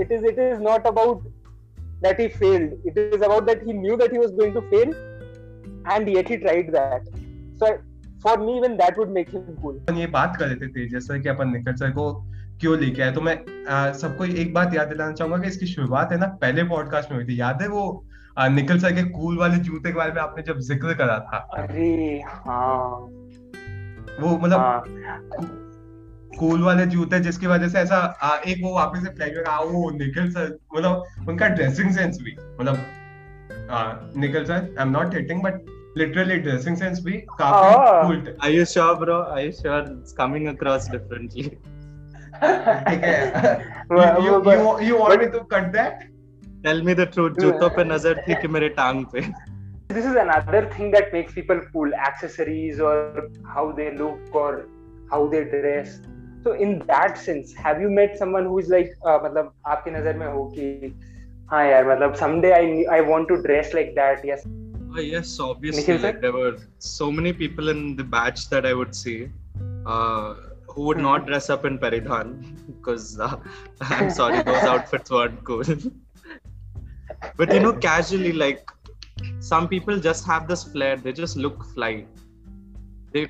It 0.01 0.12
is 0.12 0.25
it 0.25 0.39
is 0.39 0.62
not 0.70 0.88
about 0.88 1.34
that 2.04 2.20
he 2.20 2.25
failed. 2.39 2.72
It 2.89 2.98
is 3.01 3.22
about 3.25 3.46
that 3.50 3.62
he 3.65 3.74
knew 3.75 3.96
that 4.00 4.12
he 4.13 4.20
was 4.22 4.32
going 4.39 4.56
to 4.56 4.62
fail 4.72 4.89
and 5.94 6.10
yet 6.13 6.32
he 6.32 6.38
tried 6.38 6.72
that. 6.74 7.06
So 7.62 7.70
for 8.25 8.34
me 8.42 8.58
even 8.58 8.75
that 8.82 9.00
would 9.01 9.13
make 9.18 9.32
him 9.36 9.46
cool. 9.62 9.77
ये 10.00 10.08
बात 10.15 10.36
कर 10.39 10.48
रहे 10.48 10.68
थे 10.68 11.00
sir 11.00 11.20
कि 11.20 11.30
अपन 11.30 11.54
Nikhil 11.54 11.75
sir 11.75 11.92
को 11.92 12.12
क्यों 12.62 12.77
लेके 12.80 13.01
आए। 13.01 13.12
तो 13.12 13.22
मैं 13.22 13.36
सबको 14.01 14.25
एक 14.44 14.54
बात 14.54 14.75
याद 14.75 14.88
दिलाना 14.88 15.13
चाहूँगा 15.13 15.38
कि 15.38 15.48
इसकी 15.48 15.65
शुरुआत 15.68 16.12
है 16.12 16.18
ना 16.20 16.27
पहले 16.42 16.63
पॉडकास्ट 16.70 17.12
में 17.12 17.18
हुई 17.18 17.27
थी। 17.27 17.39
याद 17.39 17.62
है 17.62 17.68
वो 17.70 17.84
निकल 18.51 18.80
सर 18.80 18.92
के 18.96 19.04
कूल 19.12 19.38
वाले 19.39 19.58
जूते 19.70 19.89
के 19.89 19.96
बारे 19.98 20.12
में 20.12 20.22
आपने 20.22 20.44
जब 20.44 20.60
ज़िक्र 20.70 20.94
करा 20.98 21.20
था? 21.30 21.38
अरे 21.58 22.22
हाँ। 22.27 23.25
वो 24.19 24.38
मतलब 24.38 24.60
हाँ 24.60 24.84
कूल 26.39 26.62
वाले 26.63 26.86
जूते 26.93 27.19
जिसकी 27.25 27.48
वजह 27.48 27.67
से 27.69 27.79
ऐसा 27.79 27.98
आ, 27.98 28.36
एक 28.48 28.63
वो 28.63 28.74
वापस 28.75 29.03
से 29.03 29.10
फ्लैशबैक 29.15 29.48
आ 29.48 29.60
वो 29.60 29.89
निकल 29.98 30.29
सर 30.31 30.57
मतलब 30.75 31.27
उनका 31.29 31.48
ड्रेसिंग 31.60 31.91
सेंस 31.95 32.17
भी 32.24 32.36
मतलब 32.60 34.12
Nikhil 34.24 34.45
sir 34.45 34.53
I 34.53 34.81
am 34.86 34.89
not 34.91 35.15
hitting 35.15 35.41
but 35.43 35.65
literally 35.98 36.36
dressing 36.48 36.75
sense 36.77 37.00
भी 37.03 37.12
काफ़ी। 37.39 38.07
Cool 38.07 38.36
Are 38.45 38.50
you 38.53 38.65
sure, 38.72 38.95
bro? 39.03 39.19
Are 39.36 39.43
you 39.45 39.53
sure 39.60 39.77
it's 39.91 40.15
coming 40.17 40.48
across 40.53 40.88
differently? 40.95 41.45
ठीक 42.43 43.03
है 43.03 43.55
वो- 43.91 44.05
you, 44.05 44.24
you, 44.25 44.34
वो- 44.48 44.55
you, 44.55 44.88
you 44.89 44.98
want 45.01 45.22
me 45.24 45.29
to 45.38 45.43
cut 45.53 45.72
that 45.77 46.03
Tell 46.65 46.81
me 46.89 46.93
the 47.00 47.05
truth. 47.15 47.39
जूतों 47.39 47.69
पे 47.77 47.84
नज़र 47.93 48.24
थी 48.27 48.36
कि 48.41 48.48
मेरे 48.57 48.69
टांग 48.81 49.03
पे. 49.13 49.22
this 49.94 50.04
is 50.04 50.14
another 50.14 50.68
thing 50.76 50.90
that 50.90 51.12
makes 51.12 51.32
people 51.32 51.61
cool 51.73 51.94
accessories 51.94 52.80
or 52.80 53.28
how 53.54 53.73
they 53.73 53.90
look 53.97 54.35
or 54.35 54.66
how 55.11 55.26
they 55.26 55.44
dress 55.44 56.00
so 56.44 56.52
in 56.52 56.78
that 56.87 57.18
sense 57.18 57.52
have 57.54 57.80
you 57.80 57.90
met 57.90 58.16
someone 58.18 58.44
who 58.44 58.59
is 58.59 58.68
like 58.68 58.94
uh, 59.04 59.18
मतलब 59.25 59.52
आपकी 59.75 59.90
नजर 59.90 60.16
में 60.18 60.26
हो 60.26 60.44
कि 60.56 60.94
हाँ 61.50 61.64
यार 61.66 61.88
मतलब 61.90 62.16
someday 62.25 62.52
I 62.62 62.99
I 62.99 63.00
want 63.12 63.28
to 63.35 63.42
dress 63.42 63.75
like 63.80 63.94
that 64.00 64.25
yes 64.25 64.47
Oh, 64.92 65.00
yes, 65.00 65.38
obviously. 65.38 65.82
Nikhil, 65.82 65.99
sir? 65.99 66.06
Like, 66.06 66.20
there 66.20 66.32
were 66.32 66.56
so 66.78 67.12
many 67.12 67.32
people 67.32 67.68
in 67.68 67.94
the 67.97 68.02
batch 68.02 68.49
that 68.50 68.66
I 68.66 68.75
would 68.75 68.94
see 68.94 69.28
uh, 69.87 70.35
who 70.66 70.82
would 70.87 70.99
not 70.99 71.26
dress 71.26 71.49
up 71.49 71.64
in 71.64 71.78
Paridhan 71.78 72.32
because 72.66 73.18
uh, 73.20 73.37
I'm 73.80 74.11
sorry, 74.11 74.42
those 74.42 74.64
outfits 74.64 75.11
weren't 75.11 75.44
cool. 75.44 75.62
but 77.37 77.52
you 77.52 77.61
know, 77.61 77.73
casually, 77.73 78.32
like 78.32 78.68
some 79.49 79.67
people 79.67 79.99
just 79.99 80.25
have 80.25 80.47
this 80.47 80.63
flair, 80.63 80.95
they 80.97 81.13
just 81.13 81.37
look 81.37 81.63
fly. 81.73 82.05
They 83.13 83.27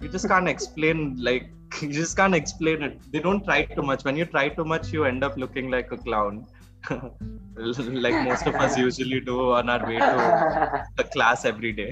you 0.00 0.08
just 0.08 0.28
can't 0.28 0.48
explain 0.54 1.16
like 1.28 1.50
you 1.82 1.92
just 1.92 2.16
can't 2.16 2.34
explain 2.34 2.82
it. 2.82 3.00
They 3.12 3.20
don't 3.20 3.44
try 3.44 3.64
too 3.64 3.82
much. 3.82 4.04
When 4.04 4.16
you 4.16 4.26
try 4.26 4.48
too 4.48 4.64
much, 4.64 4.92
you 4.92 5.04
end 5.04 5.24
up 5.24 5.36
looking 5.36 5.70
like 5.70 5.90
a 5.92 5.96
clown. 5.96 6.46
like 6.90 8.14
most 8.28 8.46
of 8.46 8.54
us 8.54 8.78
usually 8.78 9.20
do 9.20 9.52
on 9.52 9.68
our 9.68 9.86
way 9.86 9.98
to 9.98 10.86
the 10.96 11.04
class 11.04 11.44
every 11.44 11.72
day. 11.72 11.90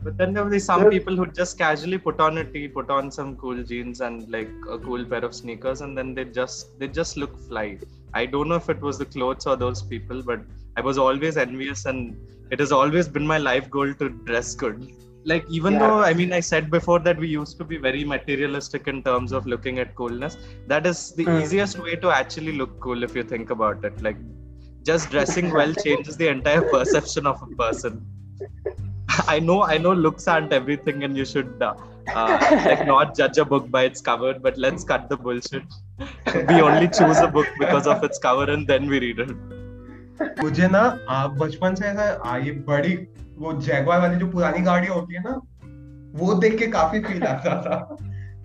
But 0.00 0.16
then 0.16 0.32
there 0.32 0.44
will 0.44 0.50
be 0.50 0.60
some 0.60 0.88
people 0.90 1.16
who 1.16 1.26
just 1.26 1.58
casually 1.58 1.98
put 1.98 2.20
on 2.20 2.38
a 2.38 2.44
tee, 2.44 2.68
put 2.68 2.88
on 2.90 3.10
some 3.10 3.34
cool 3.36 3.64
jeans 3.64 4.00
and 4.00 4.30
like 4.30 4.50
a 4.70 4.78
cool 4.78 5.04
pair 5.04 5.24
of 5.24 5.34
sneakers, 5.34 5.80
and 5.80 5.98
then 5.98 6.14
they 6.14 6.24
just 6.24 6.78
they 6.78 6.86
just 6.86 7.16
look 7.16 7.36
fly. 7.48 7.78
I 8.14 8.24
don't 8.26 8.48
know 8.48 8.54
if 8.56 8.68
it 8.68 8.80
was 8.80 8.98
the 8.98 9.06
clothes 9.06 9.46
or 9.46 9.56
those 9.56 9.82
people, 9.82 10.22
but 10.22 10.40
I 10.78 10.80
was 10.80 10.98
always 10.98 11.36
envious, 11.36 11.84
and 11.86 12.16
it 12.50 12.60
has 12.60 12.72
always 12.72 13.08
been 13.08 13.26
my 13.26 13.38
life 13.38 13.68
goal 13.70 13.92
to 14.02 14.08
dress 14.30 14.54
good. 14.54 14.76
Like 15.30 15.44
even 15.58 15.74
Yeah. 15.74 15.80
though 15.82 16.02
I 16.08 16.12
mean 16.18 16.32
I 16.32 16.40
said 16.48 16.70
before 16.74 16.98
that 17.06 17.18
we 17.24 17.28
used 17.28 17.56
to 17.60 17.64
be 17.70 17.78
very 17.86 18.04
materialistic 18.12 18.86
in 18.92 19.02
terms 19.08 19.32
of 19.38 19.46
looking 19.54 19.80
at 19.84 19.94
coolness, 20.00 20.36
that 20.72 20.86
is 20.92 21.00
the 21.20 21.24
Hmm. 21.24 21.40
easiest 21.40 21.78
way 21.86 21.96
to 22.04 22.10
actually 22.20 22.54
look 22.60 22.78
cool 22.86 23.02
if 23.08 23.16
you 23.20 23.24
think 23.34 23.50
about 23.56 23.84
it. 23.90 24.00
Like 24.08 24.20
just 24.90 25.10
dressing 25.16 25.50
well 25.60 25.74
changes 25.86 26.16
the 26.16 26.28
entire 26.36 26.62
perception 26.76 27.26
of 27.26 27.42
a 27.42 27.50
person. 27.64 28.00
I 29.28 29.38
know, 29.40 29.62
I 29.64 29.78
know, 29.78 29.92
looks 29.92 30.28
aren't 30.28 30.52
everything, 30.52 31.04
and 31.04 31.16
you 31.16 31.24
should 31.24 31.62
uh, 31.62 31.74
uh, 32.14 32.38
like 32.70 32.86
not 32.86 33.16
judge 33.16 33.38
a 33.38 33.44
book 33.44 33.70
by 33.70 33.84
its 33.92 34.00
cover. 34.00 34.34
But 34.48 34.56
let's 34.58 34.84
cut 34.84 35.08
the 35.08 35.16
bullshit. 35.16 35.64
we 36.48 36.60
only 36.70 36.88
choose 36.88 37.20
a 37.20 37.28
book 37.28 37.48
because 37.58 37.86
of 37.86 38.04
its 38.04 38.18
cover, 38.18 38.50
and 38.50 38.66
then 38.66 38.88
we 38.88 39.00
read 39.00 39.18
it. 39.28 39.36
मुझे 40.42 40.68
ना 40.68 40.80
आ, 41.10 41.26
बचपन 41.28 41.74
से 41.74 41.86
ऐसा 41.86 42.36
ये 42.36 42.52
बड़ी 42.68 42.94
वो 43.38 43.52
Jaguar 43.62 44.00
वाली 44.00 44.16
जो 44.16 44.26
पुरानी 44.26 44.60
गाड़ियाँ 44.62 44.94
होती 44.94 45.14
है 45.14 45.22
ना 45.22 45.40
वो 46.18 46.34
देख 46.34 46.58
के 46.58 46.66
काफ़ी 46.68 47.00
फील 47.00 47.22
आता 47.24 47.60
था। 47.62 47.96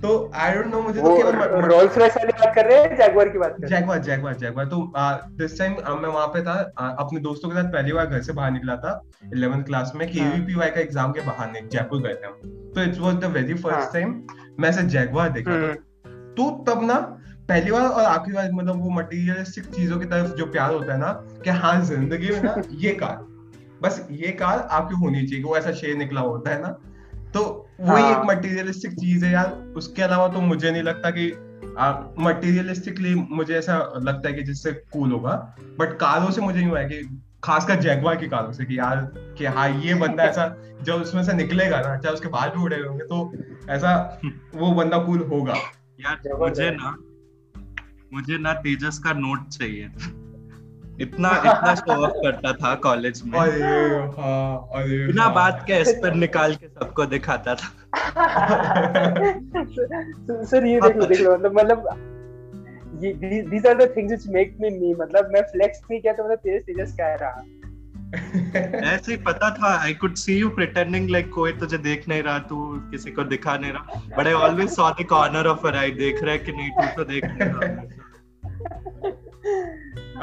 तो 0.01 0.09
आई 0.35 0.53
डोंट 0.53 0.65
नो 0.67 0.81
मुझे 0.81 1.01
तो 1.01 1.15
केवल 1.17 1.35
रोल्स 1.65 1.97
रॉयस 1.97 2.17
वाली 2.17 2.31
बात 2.39 2.53
कर 2.55 2.65
रहे 2.65 2.79
हैं 2.79 2.95
जैगवार 2.97 3.29
की 3.29 3.37
बात 3.37 3.55
जैगवार 3.65 3.99
जैगवार 3.99 4.33
जैगवार 4.37 4.65
तो 4.65 4.91
दिस 5.37 5.57
टाइम 5.59 5.73
मैं 6.01 6.09
वहाँ 6.09 6.27
पे 6.27 6.41
था 6.41 6.53
आ, 6.77 6.89
अपने 6.89 7.19
दोस्तों 7.19 7.49
के 7.49 7.55
साथ 7.55 7.71
पहली 7.73 7.93
बार 7.93 8.05
घर 8.05 8.21
से 8.21 8.33
बाहर 8.33 8.51
निकला 8.51 8.75
था 8.75 8.99
11th 9.35 9.65
क्लास 9.65 9.91
में 9.95 10.07
केवीपीवाई 10.11 10.69
का 10.69 10.81
एग्ज़ाम 10.81 11.11
के 11.11 11.21
बहाने 11.21 11.61
जयपुर 11.67 12.01
गए 12.01 12.13
थे 12.13 12.27
हम। 12.27 12.71
तो 12.75 12.83
it 12.83 12.99
was 12.99 13.15
the 13.15 13.31
very 13.33 13.53
first 13.55 13.79
हाँ। 13.79 13.89
टाइम 13.93 14.21
मैं 14.59 14.69
ऐसे 14.69 14.83
जैगवार 14.89 15.29
देखा 15.29 15.61
था। 15.61 15.73
तो 16.37 16.49
तब 16.67 16.83
ना 16.83 16.99
पहली 17.53 17.71
बार 17.71 17.87
और 17.87 18.03
आखिरी 18.03 18.35
बार 18.35 18.51
मतलब 18.51 18.81
वो 18.81 18.89
मटेरियलिस्टिक 18.89 19.65
चीज़ों 19.65 19.99
की 19.99 20.05
तरफ़ 20.05 20.31
जो 20.33 20.45
प्यार 20.45 20.73
होता 20.73 20.93
है 20.93 20.99
ना 20.99 21.11
कि 21.43 21.49
हाँ 21.49 21.81
ज़िंदगी 21.81 22.29
में 22.29 22.41
ना 22.43 22.55
ये 22.71 22.93
कार 22.93 23.25
बस 23.81 24.07
ये 24.11 24.31
कार 24.31 24.67
आपकी 24.71 24.95
होनी 24.95 25.27
चाहिए 25.27 25.43
वो 25.43 25.57
ऐसा 25.57 25.71
शेर 25.71 25.97
निकला 25.97 26.21
होता 26.21 26.51
है 26.51 26.61
ना। 26.61 26.67
तो 27.33 27.69
वही 27.79 28.03
हाँ। 28.03 28.11
एक 28.11 28.25
मटेरियलिस्टिक 28.25 28.91
चीज़ 28.91 29.25
है 29.25 29.31
यार। 29.31 29.73
उसके 29.77 30.01
अलावा 30.01 30.27
तो 30.27 30.41
मुझे 30.41 30.71
नहीं 30.71 30.83
लगता 30.83 31.09
कि 31.09 31.27
मटेरियलिस्टिकली 32.19 33.15
मुझे 33.15 33.55
ऐसा 33.55 33.93
लगता 33.95 34.29
है 34.29 34.33
कि 34.33 34.43
जिससे 34.43 34.71
कूल 34.71 35.11
होगा। 35.11 35.55
बट 35.79 35.93
कारों 35.93 36.31
से 36.31 36.41
मुझे 36.41 36.61
यूँ 36.61 36.77
है 36.77 36.85
कि 36.85 37.21
खासकर 37.43 37.75
जैगवार 37.75 38.15
की 38.15 38.27
कारों 38.27 38.51
से 38.51 38.65
कि 38.65 38.79
यार 38.79 39.11
कि 39.37 39.45
हाँ 39.45 39.69
ये 39.69 39.93
बंदा 39.93 40.23
ऐसा 40.23 40.57
जब 40.83 40.93
उसमें 40.93 41.23
से 41.23 41.33
निकलेगा 41.33 41.81
ना 41.81 41.97
चाहे 41.97 42.13
उसके 42.13 42.27
बाल 42.27 42.49
भी 42.49 42.63
उड़े 42.63 42.77
होंगे 42.77 43.03
तो 43.03 43.33
ऐसा 43.69 44.21
वो 44.55 44.71
बंदा 44.71 44.97
कूल 44.97 45.19
होगा। 45.19 45.53
यार 46.01 46.37
मुझे 46.39 46.71
ना 46.71 46.97
मुझे 48.13 48.37
ना 48.37 48.53
तेजस 48.63 48.97
का 48.99 49.13
नोट 49.13 49.47
चाहिए। 49.49 49.89
इतना 51.01 51.29
इतना 51.37 51.73
शो 51.75 51.93
ऑफ़ 52.05 52.17
करता 52.23 52.51
था 52.53 52.73
कॉलेज 52.81 53.21
में। 53.25 53.37
अरे 53.39 53.61
हाँ 54.17 54.69
अरे 54.73 55.05
बिना 55.07 55.23
हाँ। 55.23 55.33
बात 55.33 55.63
के 55.67 55.79
इस 55.81 55.91
पर 56.03 56.13
निकाल 56.13 56.55
के 56.55 56.67
सबको 56.67 57.05
दिखाता 57.05 57.55
था। 57.55 57.69
सर 59.67 60.43
सर, 60.45 60.65
ये 60.65 60.79
देख 60.81 60.95
लो 60.95 61.05
देख 61.05 61.21
लो 61.21 61.33
मतलब 61.33 61.55
मतलब 61.55 61.79
ये 63.03 63.41
these 63.43 63.65
are 63.65 63.75
the 63.75 63.93
things 63.97 64.11
which 64.11 64.27
make 64.27 64.57
me 64.61 64.69
me 64.69 64.93
मतलब 64.93 65.29
मैं 65.33 65.41
फ्लेक्स 65.51 65.81
नहीं 65.91 66.01
किया 66.01 66.13
तो 66.13 66.23
मतलब 66.23 66.37
तेजस 66.37 66.65
तेजस 66.65 66.95
कह 66.97 67.13
रहा। 67.15 67.43
ऐसे 68.13 69.11
ही 69.11 69.17
पता 69.17 69.49
था 69.49 69.69
I 69.83 69.93
could 69.93 70.15
see 70.15 70.37
you 70.37 70.49
pretending 70.49 71.09
like 71.09 71.29
कोई 71.29 71.51
तुझे 71.53 71.77
देख 71.77 72.07
नहीं 72.07 72.23
रहा 72.23 72.39
तू 72.39 72.57
किसी 72.91 73.11
को 73.11 73.23
दिखा 73.23 73.57
नहीं 73.57 73.71
रहा। 73.71 74.01
But 74.17 74.27
I 74.27 74.33
always 74.33 74.69
saw 74.69 74.89
the 74.91 75.05
corner 75.09 75.47
of 75.47 75.67
uh 75.67 75.75
I 75.75 75.91
देख 75.91 76.23
रहा 76.23 76.31
है 76.31 76.37
कि 76.37 76.51
नहीं 76.51 76.69
तू 76.69 76.87
तो 76.95 77.03
देख 77.03 77.25
नहीं 77.25 77.49
रहा। 77.49 77.59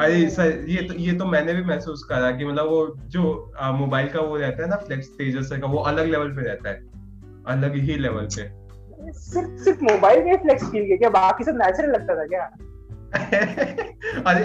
अरे 0.04 0.28
सर 0.30 0.64
ये 0.68 0.82
तो 0.82 0.94
ये 0.94 1.12
तो 1.12 1.24
मैंने 1.24 1.54
भी 1.54 1.62
महसूस 1.64 2.04
करा 2.08 2.30
कि 2.30 2.44
मतलब 2.44 2.66
वो 2.66 2.96
जो 3.06 3.52
मोबाइल 3.72 4.08
का 4.08 4.20
वो 4.20 4.36
रहता 4.36 4.62
है 4.62 4.68
ना 4.68 4.76
फ्लेक्स 4.76 5.08
तेजस 5.08 5.50
का 5.52 5.66
वो 5.66 5.78
अलग 5.78 6.06
लेवल 6.06 6.28
पे 6.28 6.42
रहता 6.42 6.68
है। 6.70 6.76
अलग 7.46 7.76
ही 7.76 7.96
लेवल 7.96 8.28
पे। 8.36 8.48
सिर्फ़ 9.12 9.62
सिर्फ़ 9.64 9.84
मोबाइल 9.84 10.24
में 10.24 10.36
फ्लेक्स 10.36 10.64
फील 10.64 10.84
किया 10.86 10.96
क्या? 10.96 11.10
बाकी 11.10 11.44
सब 11.44 11.56
नेचुरल 11.56 11.90
लगता 11.90 12.14
था 12.16 12.26
क्या? 12.26 12.44
अरे 14.30 14.44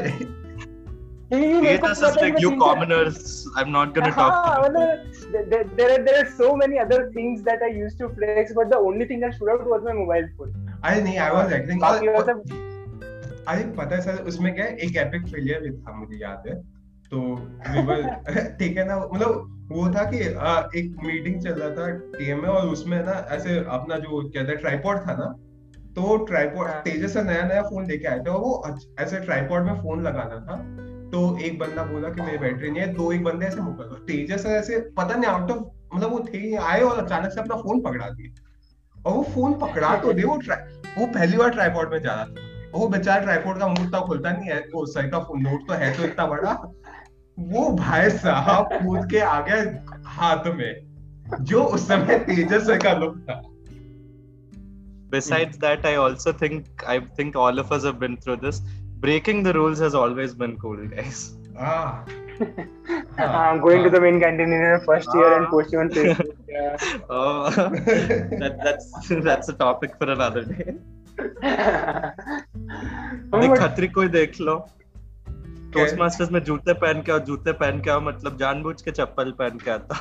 ये- 1.33 1.41
ये 1.43 1.61
मेरे 1.61 1.71
ये 1.71 1.77
को 1.77 1.87
था 1.87 1.93
पता 1.93 2.21
like 2.23 2.35
you 2.41 2.49
commoners 2.61 3.21
i'm 3.59 3.71
not 3.75 3.93
going 3.95 4.11
talk 4.17 4.35
to 4.47 4.65
you. 4.65 4.81
there 5.51 5.63
there 5.79 5.91
are 5.93 6.03
there 6.07 6.19
are 6.23 6.27
so 6.41 6.49
many 6.55 6.79
other 6.83 6.99
things 7.15 7.41
that 7.47 7.63
I 7.67 7.69
used 7.77 7.97
to 8.01 8.09
flex 8.19 8.53
but 8.59 8.69
the 8.73 8.79
only 8.89 9.07
thing 9.11 9.23
that 9.25 9.33
stood 9.37 9.49
out 9.55 9.63
was 9.71 9.87
my 9.89 9.95
mobile 10.01 10.27
phone. 10.37 10.53
अरे 10.85 11.01
नहीं 11.01 11.17
I 11.17 11.29
was 11.31 11.53
acting 11.53 11.81
बाकी 11.81 12.07
वो 12.07 12.21
पता 13.77 13.95
है 13.95 14.01
sir 14.01 14.21
उसमें 14.27 14.53
क्या 14.55 14.65
एक 14.87 14.95
epic 14.97 15.27
failure 15.27 15.61
भी 15.61 15.71
था 15.77 15.93
मुझे 15.97 16.19
याद 16.21 16.47
है। 16.47 16.55
तो 17.11 17.19
ठीक 18.59 18.77
है 18.77 18.87
ना 18.87 18.97
मतलब 18.99 19.67
वो 19.71 19.87
था 19.89 20.03
कि 20.11 20.21
आ, 20.33 20.69
एक 20.75 20.95
मीटिंग 21.03 21.41
चल 21.41 21.53
रहा 21.53 21.69
था 21.69 21.89
टीएम 22.17 22.41
में 22.41 22.49
और 22.49 22.67
उसमें 22.67 22.97
ना 23.05 23.13
ऐसे 23.31 23.57
अपना 23.79 23.97
जो 23.97 24.21
कहते 24.21 24.51
हैं 24.51 24.57
ट्राइपॉड 24.57 24.99
था 25.07 25.15
ना 25.15 25.27
तो 25.95 26.17
ट्राइपॉड 26.25 26.67
हाँ। 26.67 26.81
तेजस 26.81 27.13
से 27.13 27.21
नया 27.23 27.43
नया 27.47 27.61
फ़ोन 27.61 27.85
लेके 27.87 28.07
आए 28.07 28.19
थे 28.19 28.29
और 28.29 28.39
वो 28.39 28.77
ऐसे 28.99 29.19
ट्राइपॉड 29.19 29.65
में 29.65 29.73
फ़ोन 29.81 30.03
लगाना 30.03 30.39
था। 30.49 30.57
तो 31.11 31.37
एक 31.39 31.59
बंदा 31.59 31.83
बोला 31.83 32.09
कि 32.09 32.21
मेरी 32.21 32.37
बैटरी 32.37 32.69
नहीं 32.71 32.81
है 32.81 32.93
दो 32.93 33.11
एक 33.11 33.23
बंदे 33.23 33.45
ऐसे 33.45 33.61
मुकर 33.61 33.83
दो 33.83 33.95
तेजस 33.95 34.45
ऐसे, 34.45 34.79
पता 34.97 35.15
नहीं 35.15 35.31
आउट 35.31 35.51
ऑफ़ 35.51 35.95
मतलब 35.95 36.11
वो 36.11 36.19
थे, 36.19 36.55
आए 36.55 36.81
और 36.81 37.03
अचानक 37.05 37.31
से 37.31 37.39
अपना 37.41 37.55
फ़ोन 37.55 37.81
पकड़ा 37.81 38.09
दिए। 38.09 38.33
और 39.05 39.13
वो 39.13 39.23
फ़ोन 39.23 39.53
पकड़ा 39.53 39.95
तो 39.95 40.13
दे, 40.13 40.23
वो 40.23 40.37
ट्राई 40.37 40.81
वो 40.97 41.05
पहली 41.05 41.37
बार 41.37 41.49
ट्राइपॉड 41.49 41.91
में 41.91 42.01
जा 42.01 42.13
रहा 42.13 42.25
था। 42.25 42.79
वो 42.79 42.87
बेचारा 42.87 43.21
ट्राइपॉड 43.21 43.59
का 43.59 43.67
मुँह 43.67 43.89
तो 43.89 44.01
खुलता 44.01 44.31
नहीं 44.31 44.49
है, 44.49 44.59
वो 44.75 44.85
सर 44.85 45.09
का 45.09 45.17
नोट 45.35 45.67
तो 45.67 45.73
है 45.73 45.97
तो 45.97 46.03
इतना 46.03 46.25
बड़ा। 46.27 46.53
वो 47.39 47.69
भाई 47.75 48.09
साहब 48.09 48.69
कूद 48.73 49.09
के 49.11 49.19
आ 49.19 49.39
गया 49.41 50.01
हाथ 50.05 50.47
में, 50.47 50.81
जो 51.41 51.63
उस 51.63 51.87
समय 51.87 52.19
तेजस 52.19 52.67
का 52.83 52.93
लुक 52.93 53.17
था। 53.19 53.41
Besides 55.09 55.57
that, 55.57 55.85
i 55.85 55.95
also 55.95 56.31
think, 56.33 56.83
i 56.87 56.99
think 57.17 57.35
all 57.35 57.59
of 57.59 57.71
us 57.71 57.83
have 57.83 57.99
been 57.99 58.17
through 58.17 58.37
this. 58.37 58.61
Breaking 58.99 59.43
the 59.43 59.53
rules 59.53 59.79
has 59.79 59.95
always 59.95 60.33
been 60.33 60.57
cool 60.57 60.77
guys 60.87 61.37
हाँ 61.57 62.05
हाँ, 63.17 63.61
going 63.61 63.83
to 63.83 63.89
the 63.89 63.99
main 63.99 64.19
canteen 64.19 64.51
in 64.51 64.59
your 64.61 64.79
first 64.81 65.09
year 65.15 65.33
and 65.33 65.45
हाँ। 65.45 65.51
posting 65.51 65.79
on 65.79 65.89
Facebook 65.89 66.35
Yeah. 66.55 66.77
oh, 67.09 67.49
that, 67.49 68.59
that's 68.63 69.09
that's 69.23 69.49
a 69.49 69.53
topic 69.53 69.97
for 69.97 70.09
another 70.11 70.43
day. 70.43 70.75
देख 73.35 73.57
खतरी 73.59 73.87
कोई 73.97 74.07
देख 74.07 74.39
लो 74.41 74.55
toast 75.73 75.97
masters 75.99 76.31
में 76.31 76.39
जूते 76.43 76.73
पहन 76.83 77.01
के 77.01 77.11
और 77.11 77.19
जूते 77.29 77.51
पहन 77.61 77.79
के 77.87 77.99
मतलब 78.05 78.37
जानबूझ 78.39 78.81
के 78.81 78.91
चप्पल 78.91 79.31
पहन 79.41 79.59
के 79.65 79.71
आता 79.71 79.95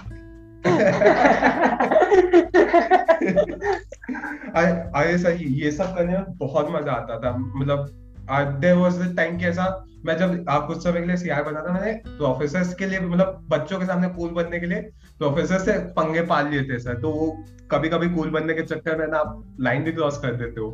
अरे 5.00 5.18
सही 5.18 5.44
ये 5.62 5.70
सब 5.72 5.94
करने 5.96 6.12
में 6.12 6.36
बहुत 6.38 6.70
मज़ा 6.70 6.92
आता 6.92 7.18
था 7.20 7.36
मतलब 7.36 8.03
देयर 8.30 8.76
वाज 8.76 9.02
द 9.02 9.16
टाइम 9.16 9.38
कि 9.38 9.44
ऐसा 9.44 9.86
मैं 10.06 10.16
जब 10.18 10.46
आप 10.48 10.66
कुछ 10.66 10.84
समय 10.84 11.00
के 11.00 11.06
लिए 11.06 11.16
सीआर 11.16 11.42
बना 11.42 11.60
था 11.60 11.72
मैंने 11.72 11.92
प्रोफेसर्स 11.92 12.74
के 12.74 12.86
लिए 12.86 13.00
मतलब 13.00 13.46
बच्चों 13.50 13.78
के 13.78 13.86
सामने 13.86 14.08
कूल 14.08 14.30
बनने 14.30 14.60
के 14.60 14.66
लिए 14.66 14.80
प्रोफेसर 15.18 15.58
से 15.58 15.72
पंगे 15.72 16.22
पाल 16.22 16.48
लिए 16.48 16.62
थे 16.62 16.78
सर 16.78 16.94
तो 16.94 17.10
वो 17.10 17.44
कभी 17.70 17.88
कभी 17.88 18.10
कूल 18.10 18.30
बनने 18.30 18.54
के 18.54 18.62
चक्कर 18.62 18.96
में 18.96 19.06
ना 19.06 19.18
आप 19.18 19.56
लाइन 19.60 19.82
भी 19.82 19.92
क्रॉस 19.92 20.18
कर 20.18 20.34
देते 20.34 20.60
हो। 20.60 20.70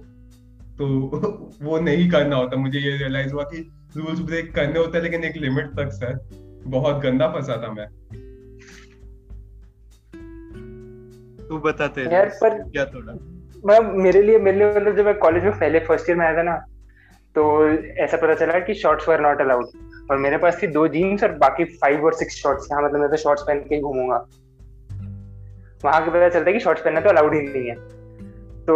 तो 0.79 0.87
वो 1.63 1.81
नहीं 1.81 2.11
करना 2.11 2.37
होता। 2.37 2.57
मुझे 2.57 2.79
ये 2.79 2.97
रियलाइज़ 2.97 3.33
हुआ 3.33 3.43
कि 3.43 3.73
रूल्स 3.97 4.21
ब्रेक 4.21 4.55
करने 4.55 4.79
होते 4.79 4.99
हैं 4.99 5.05
लेकिन 5.05 5.25
एक 5.25 5.37
लिमिट 5.37 5.67
तक 5.67 5.89
सर 5.89 6.29
बहुत 6.67 7.03
गंदा 7.03 7.29
फंसा 7.29 7.57
था 7.57 7.73
मैं। 7.73 7.89
तू 11.49 11.59
बताते 11.59 12.03
यार 12.03 12.27
पर 12.29 12.71
क्या 12.71 12.85
थोड़ा? 12.85 13.13
मैं 13.67 14.03
मेरे 14.03 14.23
लिए 14.23 14.39
मेरे 14.39 14.59
लिए 14.59 14.75
मतलब 14.77 14.97
जब 14.97 15.05
मैं 15.05 15.19
कॉलेज 15.19 15.45
में 15.45 15.53
पहले 15.53 15.79
फ़र्स्ट 15.79 16.11
ईयर 16.11 16.19
में 16.19 16.27
आया 16.27 16.37
था 16.37 16.43
ना 16.43 16.65
तो 17.35 17.43
ऐसा 18.05 18.17
पता 18.17 18.35
चला 18.35 18.59
कि 18.59 18.75
शॉर्ट्स 18.75 19.09
वर 19.09 19.21
नॉट 19.21 19.41
अलाउड 19.41 19.67
और 20.11 20.19
मेरे 20.19 20.39
पास 20.39 20.59
थी 20.63 20.67
दो 20.67 20.87
जीन्स 20.89 21.23
और 21.25 21.33
बाकी 21.39 21.65
फाइव 21.75 22.05
और 22.05 22.15
सिक्स 22.15 22.37
शॉर्ट्स 22.37 22.69
हाँ 22.73 22.83
मतलब 22.83 23.01
मैं 23.01 23.11
तो 23.11 23.17
शॉर्ट्स 23.17 23.43
पहन 23.43 23.59
के 23.61 23.75
ही 23.75 23.81
घूमूँगा। 23.81 24.17
वहाँ 25.85 26.05
के 26.05 26.11
पता 26.11 26.29
चलता 26.29 26.47
है 26.47 26.53
कि 26.53 26.61
शॉर्ट्स 26.61 26.83
पहनना 26.83 27.01
तो 27.01 27.09
अलाउड 27.09 27.35
ही 27.35 27.41
नहीं 27.43 27.69
है। 27.69 27.75
तो 28.67 28.75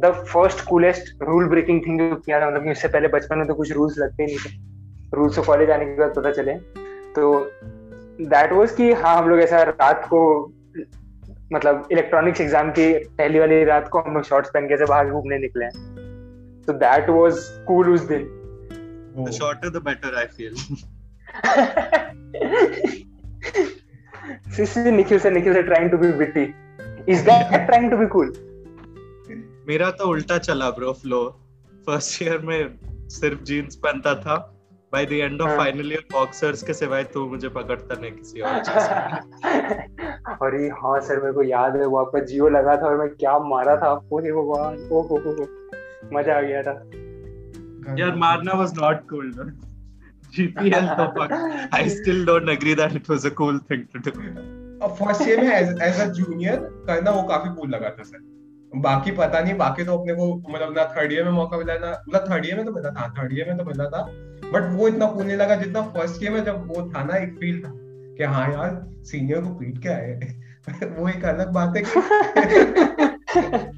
the 0.00 0.12
first 0.32 0.64
coolest 0.64 1.22
rule 1.22 1.48
breaking 1.48 1.80
thing 1.86 2.00
जो 2.00 2.16
किया 2.16 2.40
था 2.40 2.50
मतलब 2.50 2.70
उससे 2.70 2.88
पहले 2.88 3.08
बचपन 3.08 3.38
में 3.38 3.46
तो 3.48 3.54
कुछ 3.54 3.72
रूल्स 3.72 3.98
लगते 3.98 4.22
ही 4.22 4.26
नहीं 4.26 4.38
थे। 4.44 5.16
रूल्स 5.16 5.36
तो 5.36 5.42
कॉलेज 5.42 5.70
आने 5.70 5.84
के 5.84 5.98
बाद 6.00 6.14
पता 6.16 6.30
चले। 6.32 6.54
तो 7.16 7.50
दैट 8.28 8.52
वॉज़ 8.52 8.76
कि 8.76 8.92
हाँ 8.92 9.16
हम 9.16 9.28
लोग 9.28 9.40
ऐसा 9.40 9.62
रात 9.62 10.06
को 10.06 10.20
मतलब 11.52 11.88
इलेक्ट्रॉनिक्स 11.92 12.40
एग्ज़ाम 12.40 12.70
की 12.70 12.92
पहली 12.98 13.38
वाली 13.38 13.64
रात 13.64 13.88
को 13.88 13.98
हम 13.98 14.14
लोग 14.14 14.22
शॉर्ट्स 14.22 14.50
पहन 14.50 14.68
के 14.68 14.74
ऐसे 14.74 14.84
बाहर 14.84 15.10
घूमने 15.10 15.38
निकले 15.38 15.64
हैं। 15.64 15.93
So 16.66 16.72
that 16.72 17.08
was 17.10 17.40
cool 17.68 17.88
उस 17.94 18.06
दिन. 18.08 18.26
The 19.16 19.32
shorter 19.32 19.70
the 19.70 19.80
better 19.80 20.12
I 20.16 20.26
feel. 20.26 20.54
this 24.56 24.76
is 24.76 24.86
Nikhil 24.98 25.20
sir, 25.20 25.30
Nikhil 25.30 25.54
sir 25.54 25.62
trying 25.62 25.90
to 25.90 25.98
be 25.98 26.10
witty. 26.22 26.46
Is 27.06 27.24
that 27.24 27.50
yeah. 27.50 27.66
trying 27.70 27.90
to 27.90 27.96
be 27.96 28.08
cool? 28.16 28.32
मेरा 29.68 29.90
तो 29.98 30.08
उल्टा 30.08 30.38
चला 30.38 30.70
ब्रो 30.78 30.92
फ्लो 30.92 31.20
फ़र्स्ट 31.86 32.22
ईयर 32.22 32.38
में 32.48 32.78
सिर्फ़ 33.10 33.42
jeans 33.50 33.76
पहनता 33.84 34.14
था 34.20 34.36
by 34.92 35.06
the 35.06 35.12
end 35.12 35.40
of 35.42 35.56
final 35.58 35.92
year 35.92 36.04
boxers 36.12 36.62
के 36.62 36.74
सिवाय 36.74 37.04
तू 37.14 37.26
मुझे 37.28 37.48
पकड़ता 37.56 38.00
नहीं 38.00 38.10
किसी 38.12 38.40
और 38.40 38.62
चीज़ 38.68 38.84
अरे 40.46 40.68
हाँ 40.82 40.98
सर 41.06 41.20
मेरे 41.22 41.32
को 41.32 41.42
याद 41.42 41.76
है 41.76 41.86
वो 41.86 41.98
आपका 41.98 42.20
जियो 42.30 42.48
लगा 42.56 42.76
था 42.82 42.86
और 42.88 42.96
मैं 42.98 43.08
क्या 43.14 43.38
मारा 43.52 43.76
था 43.82 43.90
आपको 43.90 44.18
हे 44.24 44.32
भगवान 44.32 44.76
ओ 44.92 45.00
हो 45.08 45.18
हो 45.26 45.46
मज़ा 46.12 46.36
आ 46.36 46.40
गया 46.40 46.62
था। 46.62 46.74
यार 47.98 48.16
मारना 48.16 48.52
वाज 48.52 48.78
नॉट 48.78 49.08
कूल 49.08 49.32
GPL 50.36 50.86
तो 50.98 51.04
fuck. 51.16 51.32
I 51.74 51.88
still 51.96 52.24
don't 52.24 52.48
agree 52.48 52.74
that 52.74 52.94
it 53.00 53.08
was 53.08 53.24
a 53.24 53.30
cool 53.40 53.58
thing 53.70 53.82
to 53.94 54.00
do. 54.06 54.12
अब 54.82 54.96
फ़र्स्ट 55.00 55.28
ईयर 55.28 55.40
में 55.40 55.50
एज 55.50 55.68
एज 55.82 56.00
अ 56.00 56.04
जूनियर 56.04 56.56
करना 56.86 57.10
वो 57.10 57.22
काफ़ी 57.22 57.54
कूल 57.54 57.68
लगा 57.70 57.90
था 57.90 58.02
सर 58.02 58.18
बाकी 58.76 59.10
पता 59.10 59.40
नहीं 59.40 59.54
बाकी 59.54 59.84
तो 59.84 59.98
अपने 59.98 60.14
को 60.14 60.26
मतलब 60.50 60.74
ना 60.76 60.84
थर्ड 60.84 61.12
ईयर 61.12 61.24
में 61.24 61.30
मौका 61.32 61.58
मिला 61.58 61.74
ना 61.74 61.90
मतलब 62.08 62.26
थर्ड 62.30 62.46
ईयर 62.46 62.56
में 62.56 62.64
तो 62.66 62.72
मिला 62.72 62.90
था 62.90 63.14
थर्ड 63.18 63.32
ईयर 63.32 63.48
में 63.48 63.58
तो 63.58 63.64
मिला 63.64 63.84
था 63.84 64.02
बट 64.52 64.68
वो 64.72 64.88
इतना 64.88 65.06
कूल 65.06 65.26
नहीं 65.26 65.36
लगा 65.36 65.56
जितना 65.56 65.82
फ़र्स्ट 65.82 66.22
ईयर 66.22 66.32
में 66.32 66.44
जब 66.44 66.66
वो 66.66 66.90
था 66.90 67.04
ना 67.04 67.16
एक 67.16 67.34
फील 67.34 67.62
था 67.62 67.72
कि 68.18 68.24
हाँ 68.24 68.52
यार 68.52 68.82
सीनियर 69.04 69.40
को 69.40 69.54
पीट 69.54 69.78
के 69.82 69.88
आए 69.88 70.12
वो 70.98 71.08
एक 71.08 71.24
अलग 71.24 71.52
बात 71.52 71.76
है 71.76 71.82
कि 71.86 71.90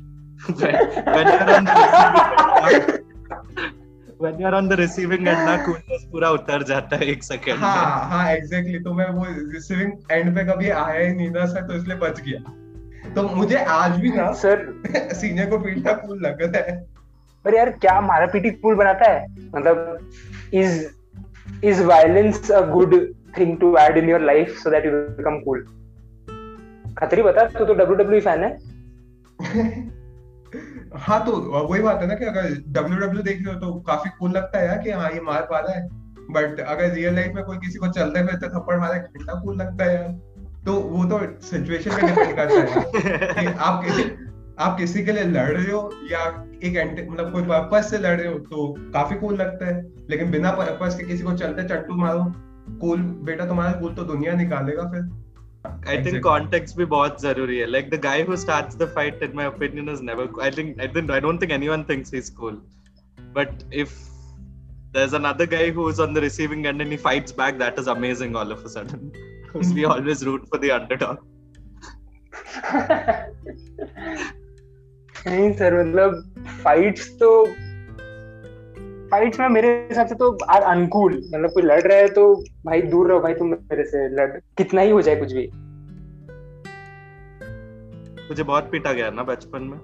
when, 0.49 1.27
you're 1.29 1.51
on 1.55 1.65
the 1.65 3.03
when 4.19 4.39
you're 4.41 4.55
on 4.55 4.69
the 4.69 4.77
receiving 4.77 5.27
end 5.29 5.47
ना 5.49 5.55
coolness 5.65 6.05
पूरा 6.13 6.31
उतर 6.31 6.63
जाता 6.69 6.97
है 6.97 7.07
एक 7.13 7.25
सेकंड 7.25 7.59
हाँ 7.59 8.09
हाँ 8.11 8.29
एग्जैक्टली 8.33 8.79
तो 8.81 8.93
मैं 8.95 9.09
वो 9.17 9.25
रिसीविंग 9.53 9.93
एंड 10.11 10.35
पे 10.37 10.45
कभी 10.53 10.69
आया 10.71 11.01
ही 11.07 11.13
नहीं 11.15 11.31
ना 11.31 11.47
सर 11.47 11.67
तो 11.67 11.75
इसलिए 11.75 11.97
बच 11.97 12.21
गया। 12.21 12.41
तो 13.15 13.23
मुझे 13.37 13.57
आज 13.57 13.99
भी 14.01 14.11
ना 14.11 14.31
सर। 14.43 14.65
सीनियर 15.15 15.51
को 15.51 15.59
पीटना 15.59 15.93
कूल 15.93 16.21
लगता 16.27 16.59
है। 16.71 16.77
पर 17.45 17.55
यार 17.55 17.71
क्या 17.71 18.01
मारा 18.01 18.27
पीटी 18.27 18.51
कूल 18.51 18.75
बनाता 18.75 19.11
है? 19.13 19.27
मतलब 19.57 20.11
is 20.55 20.87
is 21.65 21.83
violence 21.85 22.51
a 22.51 22.61
good 22.71 22.95
thing 23.39 23.59
to 23.61 23.77
add 23.79 23.97
in 23.99 24.09
your 24.11 24.21
life 24.21 24.57
so 24.63 24.71
that 24.71 24.87
you 24.87 24.93
become 24.93 25.39
cool 25.41 25.67
Khatri 26.99 27.23
बता 27.23 27.45
तू 27.59 27.65
तो 27.65 27.75
डब्ल्यू 27.75 27.97
डब्ल्यू 27.97 28.21
फ़ैन 28.21 28.45
है। 28.45 28.57
हाँ 30.97 31.25
तो 31.27 31.33
वही 31.69 31.83
बात 31.83 32.01
है 32.03 32.07
ना 32.07 32.15
कि 32.15 32.25
अगर 32.25 32.49
डब्ल्यू 32.69 32.99
डब्ल्यू 32.99 33.23
देख 33.23 33.45
रहे 33.47 33.55
हो 33.55 33.61
तो 33.61 33.73
काफ़ी 33.81 34.11
कूल 34.19 34.31
लगता 34.31 34.59
है 34.59 34.67
यार 34.67 34.79
कि 34.79 34.91
हाँ 34.91 35.11
ये 35.11 35.21
मार 35.21 35.43
पा 35.43 35.59
रहा 35.59 35.75
है। 35.75 35.89
बट 36.31 36.61
अगर 36.61 36.93
रियल 36.93 37.15
लाइफ 37.15 37.33
में 37.35 37.45
कोई 37.45 37.57
किसी 37.57 37.79
को 37.79 37.89
चलते 37.89 38.27
फिरते 38.27 38.49
थप्पड़ 38.49 38.79
मारे, 38.81 38.99
कितना 38.99 39.41
कूल 39.41 39.57
लगता 39.57 39.85
है 39.85 39.95
यार। 39.95 40.09
तो 40.67 40.73
वो 40.73 41.05
तो 41.05 41.19
सिचुएशन 41.41 41.91
पे 41.91 42.03
डिपेंड 42.03 42.37
करता 42.37 42.61
है। 42.61 43.35
कि 43.35 43.47
आप 43.47 43.85
किसी 43.85 44.11
आप 44.59 44.77
किसी 44.79 45.05
के 45.05 45.13
लिए 45.13 45.25
लड़ 45.25 45.51
रहे 45.51 45.73
हो 45.73 45.91
या 46.11 46.21
एक 46.65 47.07
मतलब 47.11 47.33
कोई 47.33 47.43
पर्पस 47.43 47.91
से 47.91 47.99
लड़ 47.99 48.17
रहे 48.21 48.33
हो 48.33 48.39
तो 48.39 48.73
काफ़ी 48.93 49.17
कूल 49.17 49.35
लगता 49.35 49.67
है। 49.67 49.81
लेकिन 50.11 50.31
बिना 50.31 50.51
पर्पस 50.51 50.97
के 50.97 51.05
किसी 51.05 51.25
को 51.25 51.33
चलते 51.33 51.65
चट्टू 51.65 51.95
मारो 51.95 52.25
कूल 52.81 53.03
बेटा 53.25 53.47
तुम्हारा 53.47 53.73
कूल 53.73 53.95
तो 53.95 54.05
दुनिया 54.05 54.33
निकालेगा 54.33 54.83
फिर। 54.83 55.03
I 55.87 56.03
think 56.03 56.23
context 56.23 56.77
भी 56.77 56.85
बहुत 56.95 57.21
ज़रूरी 57.23 57.59
है. 57.59 57.67
Like 57.75 57.91
the 57.91 57.99
guy 58.07 58.25
who 58.25 58.37
starts 58.37 58.75
the 58.83 58.89
fight, 58.97 59.23
in 59.23 59.37
my 59.41 59.47
opinion, 59.53 59.89
is 59.89 60.03
never. 60.09 60.27
I 60.41 60.51
think 60.51 60.81
I 60.81 60.89
think 60.97 61.11
I 61.11 61.21
don't 61.21 61.39
think 61.39 61.53
anyone 61.53 61.85
thinks 61.85 62.11
he's 62.11 62.31
cool. 62.31 62.59
But 63.39 63.65
if 63.71 63.95
there's 64.93 65.13
another 65.13 65.47
guy 65.47 65.71
who 65.71 65.89
is 65.89 66.01
on 66.01 66.15
the 66.15 66.21
receiving 66.21 66.67
end 66.67 66.81
and 66.81 66.91
he 66.91 66.97
fights 66.97 67.33
back, 67.33 67.59
that 67.59 67.79
is 67.79 67.87
amazing 67.87 68.37
all 68.43 68.53
of 68.53 68.65
a 68.65 68.69
sudden. 68.69 69.13
Because 69.43 69.73
we 69.73 69.85
always 69.85 70.25
root 70.25 70.49
for 70.49 70.59
the 70.59 70.71
underdog. 70.81 71.25
नहीं 75.27 75.53
sir 75.59 75.75
मतलब 75.79 76.45
fights 76.65 77.09
तो 77.23 77.31
fights 79.11 79.41
में 79.41 79.49
मेरे 79.49 79.69
हिसाब 79.69 80.07
से 80.07 80.15
तो 80.15 80.39
are 80.45 80.63
uncool. 80.63 81.15
मतलब 81.35 81.51
कोई 81.51 81.63
लड़ 81.63 81.81
रहा 81.81 81.99
है 81.99 82.09
तो 82.09 82.35
भाई 82.67 82.83
दूर 82.83 83.09
रहो 83.09 83.21
भाई 83.21 83.35
तुम 83.35 83.49
मेरे 83.49 83.85
से 83.85 84.09
लड़। 84.09 84.31
कितना 84.31 84.81
ही 84.81 84.91
हो 84.91 85.03
जाए 85.03 85.17
कुछ 85.17 85.33
भी। 85.33 85.51
मुझे 88.29 88.43
बहुत 88.43 88.69
पीटा 88.73 88.93
गया 88.93 89.11
ना 89.11 89.23
बचपन 89.23 89.63
में। 89.63 89.79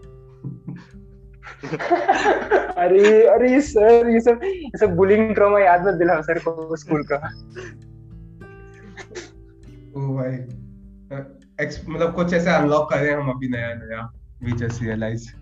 अरे 2.73 3.27
अरे 3.27 3.61
सर 3.61 4.09
ये 4.09 4.21
सब 4.21 4.41
ये 4.45 4.79
सब 4.79 4.97
बुलिंग 4.97 5.35
ट्रॉमा 5.35 5.61
याद 5.61 5.87
मत 5.87 5.95
दिलाओ 5.95 6.23
सर 6.23 6.39
को 6.39 6.77
स्कूल 6.77 7.03
का। 7.13 7.17
ओ 9.97 10.15
भाई 10.15 10.35
मतलब 11.89 12.15
कुछ 12.15 12.35
ऐसे 12.35 12.51
अनलॉक 12.51 12.91
कर 12.91 12.99
रहे 12.99 13.11
हैं 13.11 13.19
हम 13.19 13.31
अभी 13.31 13.49
नया 13.49 13.75
नया 13.75 14.13
वी 14.45 14.53
जस्ट 14.53 14.83
रियलाइज़ 14.83 15.33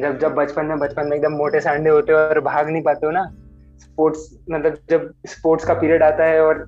जब 0.00 0.18
जब 0.18 0.34
बचपन 0.34 0.66
में 0.66 0.78
बचपन 0.78 1.06
में 1.06 1.16
एकदम 1.16 1.32
मोटे 1.32 1.60
सांडे 1.60 1.90
होते 1.90 2.12
हो 2.12 2.18
और 2.18 2.40
भाग 2.40 2.70
नहीं 2.70 2.82
पाते 2.82 3.06
हो 3.06 3.12
ना 3.12 3.24
स्पोर्ट्स 3.80 4.38
मतलब 4.50 4.78
जब 4.90 5.14
स्पोर्ट्स 5.26 5.64
का 5.64 5.74
पीरियड 5.74 6.02
आता 6.02 6.24
है 6.24 6.40
और 6.40 6.66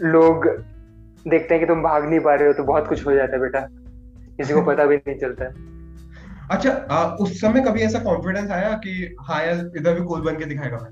लोग 0.00 0.46
देखते 1.28 1.54
हैं 1.54 1.60
कि 1.60 1.66
तुम 1.66 1.82
भाग 1.82 2.08
नहीं 2.08 2.20
पा 2.20 2.34
रहे 2.34 2.46
हो 2.46 2.52
तो 2.52 2.64
बहुत 2.64 2.88
कुछ 2.88 3.06
हो 3.06 3.12
जाता 3.12 3.32
है 3.32 3.40
बेटा। 3.40 3.68
किसी 4.36 4.54
को 4.54 4.62
पता 4.62 4.84
भी 4.84 4.96
नहीं 4.96 5.18
चलता। 5.18 5.44
है 5.44 5.50
अच्छा 6.50 6.70
आ, 6.90 7.04
उस 7.04 7.40
समय 7.40 7.60
कभी 7.60 7.80
ऐसा 7.80 7.98
कॉन्फिडेंस 7.98 8.50
आया 8.50 8.68
कि 8.68 9.16
हाँ 9.20 9.44
यार 9.44 9.70
इधर 9.76 10.00
भी 10.00 10.06
कूल 10.06 10.20
बन 10.20 10.36
के 10.36 10.44
दिखाएगा 10.44 10.76
मैं? 10.76 10.90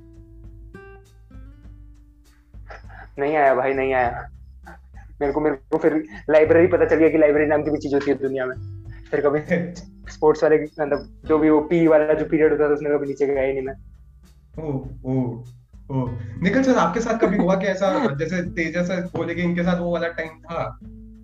नहीं 3.18 3.36
आया 3.36 3.54
भाई 3.54 3.74
नहीं 3.74 3.94
आया। 3.94 4.28
मेरे 5.20 5.32
को 5.32 5.40
मेरे 5.40 5.56
को 5.56 5.78
फिर 5.78 6.04
लाइब्रेरी 6.30 6.66
पता 6.66 6.84
चल 6.84 6.96
गया 6.96 7.08
कि 7.08 7.18
लाइब्रेरी 7.18 7.48
नाम 7.48 7.62
की 7.62 7.70
भी 7.70 7.78
चीज़ 7.78 7.94
होती 7.94 8.10
है 8.10 8.16
दुनिया 8.16 8.46
में। 8.46 8.84
फिर 9.10 9.20
कभी 9.20 9.40
स्पोर्ट्स 10.10 10.42
वाले 10.42 10.62
मतलब 10.62 11.22
जो 11.26 11.38
भी 11.38 11.50
वो 11.50 11.60
पी 11.60 11.86
वाला 11.86 12.12
जो 12.12 12.24
पीरियड 12.24 12.52
होता 12.52 12.68
था 12.68 12.74
उसमें 12.74 12.98
कभी 12.98 13.06
नीचे 13.06 13.26
गया 13.26 13.42
ही 13.42 13.52
नहीं 13.52 13.62
मैं 13.62 13.74
ओ 14.58 14.72
ओ 15.04 15.44
ओ 15.90 16.08
निकल 16.42 16.62
सर 16.62 16.74
आपके 16.74 17.00
साथ 17.00 17.18
कभी 17.18 17.36
हुआ 17.36 17.54
कि 17.54 17.66
ऐसा 17.66 18.14
जैसे 18.18 18.42
तेजा 18.42 18.84
सर 18.84 19.00
बोले 19.16 19.34
कि 19.34 19.42
इनके 19.42 19.62
साथ 19.62 19.80
वो 19.80 19.92
वाला 19.92 20.08
टाइम 20.08 20.28
था 20.28 20.78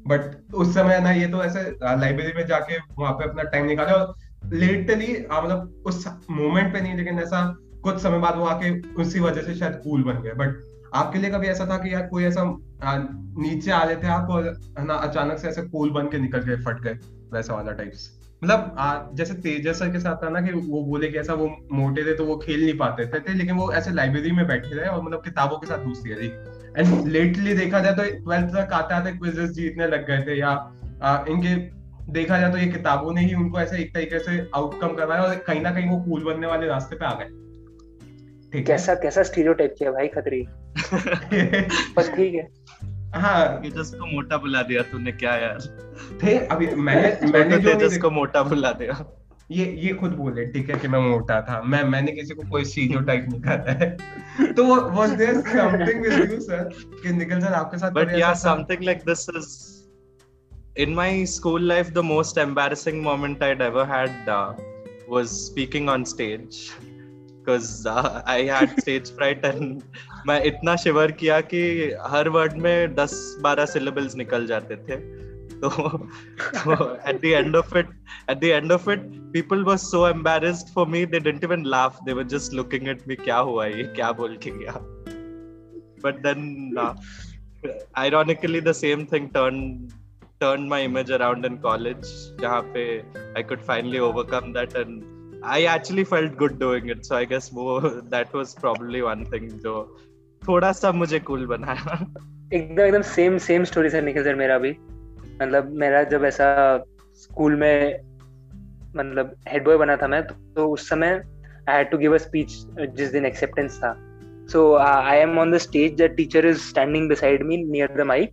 बट 0.06 0.54
उस 0.54 0.74
समय 0.74 1.00
ना 1.00 1.10
ये 1.12 1.26
तो 1.26 1.44
ऐसे 1.44 1.62
लाइब्रेरी 1.82 2.32
में 2.32 2.46
जाके 2.46 2.78
वहाँ 2.98 3.12
पे 3.12 3.24
अपना 3.30 3.42
टाइम 3.42 3.66
निकाले 3.66 3.92
और 3.92 4.14
लेटली 4.44 5.26
मतलब 5.32 5.82
उस 5.86 6.08
मोमेंट 6.30 6.72
पे 6.72 6.80
नहीं 6.80 6.94
लेकिन 6.94 7.18
ऐसा 7.18 7.56
कुछ 7.82 8.02
समय 8.02 8.18
बाद 8.18 8.36
वो 8.36 8.44
आके 8.44 8.80
उसी 8.94 9.20
वजह 9.20 9.42
से 9.42 9.54
शायद 9.54 9.72
कूल 9.72 10.02
बन 10.02 10.12
गए। 10.12 10.30
बट 10.30 10.56
आपके 10.94 11.18
लिए 11.18 11.30
कभी 11.30 11.46
ऐसा 11.46 11.66
था 11.66 11.78
कि 11.78 11.94
यार 11.94 12.06
कोई 12.06 12.24
ऐसा 12.24 12.58
नीचे 12.84 13.70
आ 13.70 13.84
लेते 13.84 14.06
आप 14.06 14.30
और 14.30 14.56
ना 14.78 14.94
अचानक 14.94 15.38
से 15.38 15.48
ऐसे 15.48 15.62
कूल 15.62 15.90
बन 15.90 16.06
के 16.06 16.18
निकल 16.18 16.38
गए 16.38 16.56
फट 16.56 16.80
गए 16.80 16.98
वैसा 17.32 17.54
वाला 17.54 17.72
टाइप्स 17.72 18.19
मतलब 18.44 18.76
जैसे 19.14 19.35
तेजस 19.35 19.79
सर 19.79 19.92
के 19.92 20.00
साथ 20.00 20.16
था 20.16 20.29
ना 20.29 20.40
कि 20.40 20.53
वो 20.53 20.83
बोले 20.83 21.09
कि 21.09 21.18
ऐसा 21.18 21.35
वो 21.35 21.57
मोटे 21.72 22.05
थे 22.05 22.14
तो 22.14 22.24
वो 22.24 22.37
खेल 22.37 22.64
नहीं 22.64 22.79
पाते 22.79 23.07
थे, 23.07 23.20
थे 23.20 23.35
लेकिन 23.35 23.55
वो 23.55 23.72
ऐसे 23.72 23.90
लाइब्रेरी 23.90 24.31
में 24.31 24.46
बैठे 24.46 24.74
रहे 24.74 24.88
और 24.88 25.03
मतलब 25.03 25.22
किताबों 25.24 25.59
के 25.59 25.66
साथ 25.66 25.79
दोस्ती 25.79 26.12
रही 26.12 26.29
एंड 26.76 27.09
लेटली 27.09 27.55
देखा 27.55 27.81
जाए 27.81 27.92
तो 27.92 28.03
ट्वेल्थ 28.24 28.46
तक 28.46 28.72
आते 28.72 28.94
आते 28.94 29.12
क्विजेस 29.12 29.50
जीतने 29.50 29.87
लग 29.87 30.07
गए 30.07 30.22
थे 30.22 30.38
या 30.38 30.72
आ, 31.03 31.24
इनके 31.29 31.81
देखा 32.12 32.38
जाए 32.38 32.53
तो 32.53 32.59
ये 32.59 32.66
किताबों 32.66 33.12
ने 33.12 33.20
ही 33.20 33.35
उनको 33.35 33.61
ऐसे 33.61 33.79
एक 33.79 33.94
तरीके 33.94 34.18
से 34.18 34.50
आउटकम 34.55 34.88
करवाया 34.88 35.22
और 35.22 35.35
कहीं 35.35 35.61
ना 35.61 35.70
कहीं 35.70 35.90
वो 35.90 36.00
कूल 36.00 36.24
बनने 36.24 36.46
वाले 36.46 36.66
रास्ते 36.66 36.96
पे 36.96 37.05
आ 37.05 37.14
गए। 37.14 37.24
ठीक 38.53 38.66
कैसा 38.66 38.94
कैसा 38.94 39.22
स्टीरियोटाइप 39.22 39.74
किया 39.79 39.92
भाई 39.92 40.09
खतरी? 40.09 40.46
बस 41.96 42.12
ठीक 42.16 42.35
है। 42.35 42.48
हाँ। 43.20 43.62
तेजस 43.62 43.94
को 43.94 44.07
मोटा 44.07 44.37
बुला 44.37 44.62
दिया 44.62 44.83
तूने 44.83 45.12
क्या 45.12 45.35
यार? 45.35 45.89
थे 46.22 46.38
अभी 46.46 46.66
मैंने 46.66 47.32
मैंने 47.32 47.58
जो 47.58 47.74
तेजस 47.74 47.98
को 47.98 48.10
मोटा 48.10 48.42
बुला 48.42 48.72
दिया। 48.72 49.16
ये 49.50 49.66
ये 49.78 49.94
खुद 49.94 50.10
बोले 50.10 50.46
ठीक 50.46 50.70
है 50.70 50.78
कि 50.78 50.88
मैं 50.88 50.98
मोटा 50.98 51.40
था। 51.40 51.62
मैं 51.62 51.84
मैंने 51.84 52.12
किसी 52.12 52.34
को 52.34 52.50
कोई 52.50 52.64
स्टीरियोटाइप 52.64 53.26
नहीं 53.30 53.40
कहा 53.40 53.52
है 53.52 53.90
तो 54.52 54.64
was 54.90 55.10
there 55.10 55.40
something 55.40 56.02
with 56.02 56.32
you 56.32 56.40
sir 56.40 56.70
कि 57.02 57.12
निकल 57.12 57.40
सर 57.40 57.52
आपके 57.52 57.78
साथ 57.78 57.90
बट 57.90 58.14
या 58.18 58.34
something 58.34 58.84
like 58.84 58.98
this 58.98 59.26
is 59.36 59.80
in 60.78 60.94
my 60.94 61.24
school 61.24 61.60
life 61.60 61.88
the 61.94 62.02
most 62.02 62.36
embarrassing 62.36 63.02
moment 63.02 63.42
i'd 63.42 63.60
ever 63.60 63.84
had 63.84 64.28
uh, 64.28 64.52
was 65.08 65.46
speaking 65.46 65.88
on 65.88 66.04
stage. 66.04 66.70
Because 67.38 67.86
uh, 67.86 68.22
i 68.26 68.42
had 68.42 68.70
stage 68.82 69.10
fright 69.10 69.44
and 69.44 69.82
मैं 70.26 70.42
इतना 70.44 70.76
शिवर 70.76 71.12
किया 71.12 71.40
कि 71.40 71.62
हर 72.06 72.28
word 72.28 72.52
में 72.52 72.94
10-12 72.96 73.66
सिलेबल्स 73.66 74.16
निकल 74.16 74.46
जाते 74.46 74.76
थे। 74.76 74.96
तो 75.64 75.70
at 77.08 77.20
the 77.22 77.24
end 77.24 77.56
of 77.56 77.76
it 77.78 77.88
at 78.30 78.38
the 78.40 78.44
end 78.44 78.72
of 78.72 78.90
it 78.90 79.02
people 79.32 79.64
were 79.64 79.76
so 79.76 80.06
embarrassed 80.08 80.74
for 80.74 80.86
me 80.88 81.04
they 81.06 81.20
didn't 81.20 81.44
even 81.44 81.64
laugh 81.76 81.98
they 82.04 82.12
were 82.12 82.24
just 82.34 82.54
looking 82.54 82.88
at 82.88 83.06
me 83.08 83.16
क्या 83.24 83.36
हुआ 83.50 83.66
ये 83.66 83.84
क्या 83.96 84.12
बोल 84.22 84.36
के 84.44 84.50
गया 84.58 84.78
but 86.04 86.22
then 86.26 86.44
ironically 88.02 88.60
the 88.60 88.72
same 88.74 89.06
thing 89.06 89.24
turned 89.30 89.92
turned 90.42 90.68
my 90.68 90.82
image 90.82 91.10
around 91.16 91.48
in 91.48 91.56
college 91.64 92.06
जहाँ 92.40 92.60
पे 92.74 92.84
I 93.36 93.42
could 93.48 93.64
finally 93.70 94.00
overcome 94.06 94.52
that 94.54 94.76
and 94.82 95.02
I 95.56 95.64
actually 95.74 96.04
felt 96.04 96.36
good 96.36 96.58
doing 96.58 96.88
it 96.94 97.04
so 97.06 97.16
I 97.16 97.24
guess 97.24 97.50
वो 97.58 97.66
that 98.14 98.32
was 98.38 98.54
probably 98.62 99.02
one 99.08 99.26
thing 99.34 99.50
जो 99.64 99.74
थोड़ा 100.42 100.72
सा 100.72 100.92
मुझे 100.92 101.20
cool 101.20 101.46
बनाया 101.46 101.98
एकदम 102.52 102.84
एकदम 102.84 103.02
same 103.10 103.38
same 103.48 103.64
story 103.64 103.90
sir 103.90 104.02
Nikhil 104.02 104.24
sir 104.24 104.34
मेरा 104.34 104.58
भी 104.58 104.70
मतलब 105.42 105.72
मेरा 105.72 106.03
जब 106.03 106.24
ऐसा 106.24 106.85
स्कूल 107.14 107.57
में 107.57 108.00
मतलब 108.96 109.35
हेड 109.48 109.64
बॉय 109.64 109.76
बना 109.76 109.96
था 109.96 110.09
मैं 110.09 110.26
तो, 110.26 110.35
तो 110.35 110.68
उस 110.68 110.88
समय 110.88 111.22
I 111.68 111.76
had 111.76 111.90
to 111.90 111.98
give 111.98 112.14
a 112.14 112.18
speech 112.18 112.53
जिस 112.96 113.11
दिन 113.11 113.26
एक्सेप्टेंस 113.26 113.79
था 113.79 114.07
uh, 114.76 115.38
on 115.38 115.50
the 115.50 115.61
stage 115.61 115.96
the 115.96 116.09
teacher 116.09 116.40
is 116.40 116.61
standing 116.61 117.09
beside 117.09 117.44
me 117.46 117.57
near 117.57 117.88
the 117.88 118.05
mic 118.05 118.33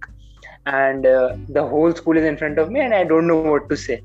and 0.65 1.05
uh, 1.05 1.35
the 1.49 1.63
whole 1.63 1.93
school 1.93 2.17
is 2.17 2.23
in 2.23 2.37
front 2.37 2.57
of 2.57 2.71
me 2.71 2.79
and 2.79 2.93
i 2.93 3.03
don't 3.03 3.27
know 3.27 3.37
what 3.37 3.69
to 3.69 3.77
say 3.77 4.01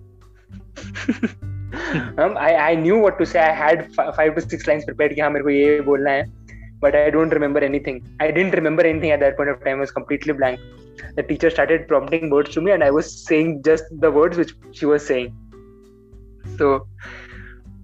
um, 2.18 2.36
I, 2.36 2.56
I 2.56 2.74
knew 2.74 2.98
what 2.98 3.18
to 3.18 3.26
say 3.26 3.40
i 3.40 3.52
had 3.52 3.88
f- 3.98 4.14
five 4.14 4.34
to 4.34 4.40
six 4.40 4.66
lines 4.66 4.84
prepared 4.84 5.14
कि 5.14 5.20
हाँ 5.20 5.30
मेरे 5.30 5.42
को 5.42 5.50
ये 5.50 5.80
बोलना 5.80 6.10
है 6.10 6.41
but 6.81 6.95
I 6.95 7.09
don't 7.09 7.29
remember 7.29 7.59
anything. 7.59 8.05
I 8.19 8.31
didn't 8.31 8.51
remember 8.51 8.83
anything 8.83 9.11
at 9.11 9.19
that 9.19 9.37
point 9.37 9.49
of 9.49 9.63
time. 9.63 9.77
I 9.77 9.79
was 9.81 9.91
completely 9.91 10.33
blank. 10.33 10.59
The 11.15 11.23
teacher 11.23 11.49
started 11.49 11.87
prompting 11.87 12.29
words 12.29 12.51
to 12.51 12.61
me, 12.61 12.71
and 12.71 12.83
I 12.83 12.91
was 12.91 13.11
saying 13.25 13.63
just 13.63 13.85
the 13.99 14.11
words 14.11 14.37
which 14.37 14.53
she 14.71 14.85
was 14.85 15.05
saying. 15.05 15.35
So 16.57 16.87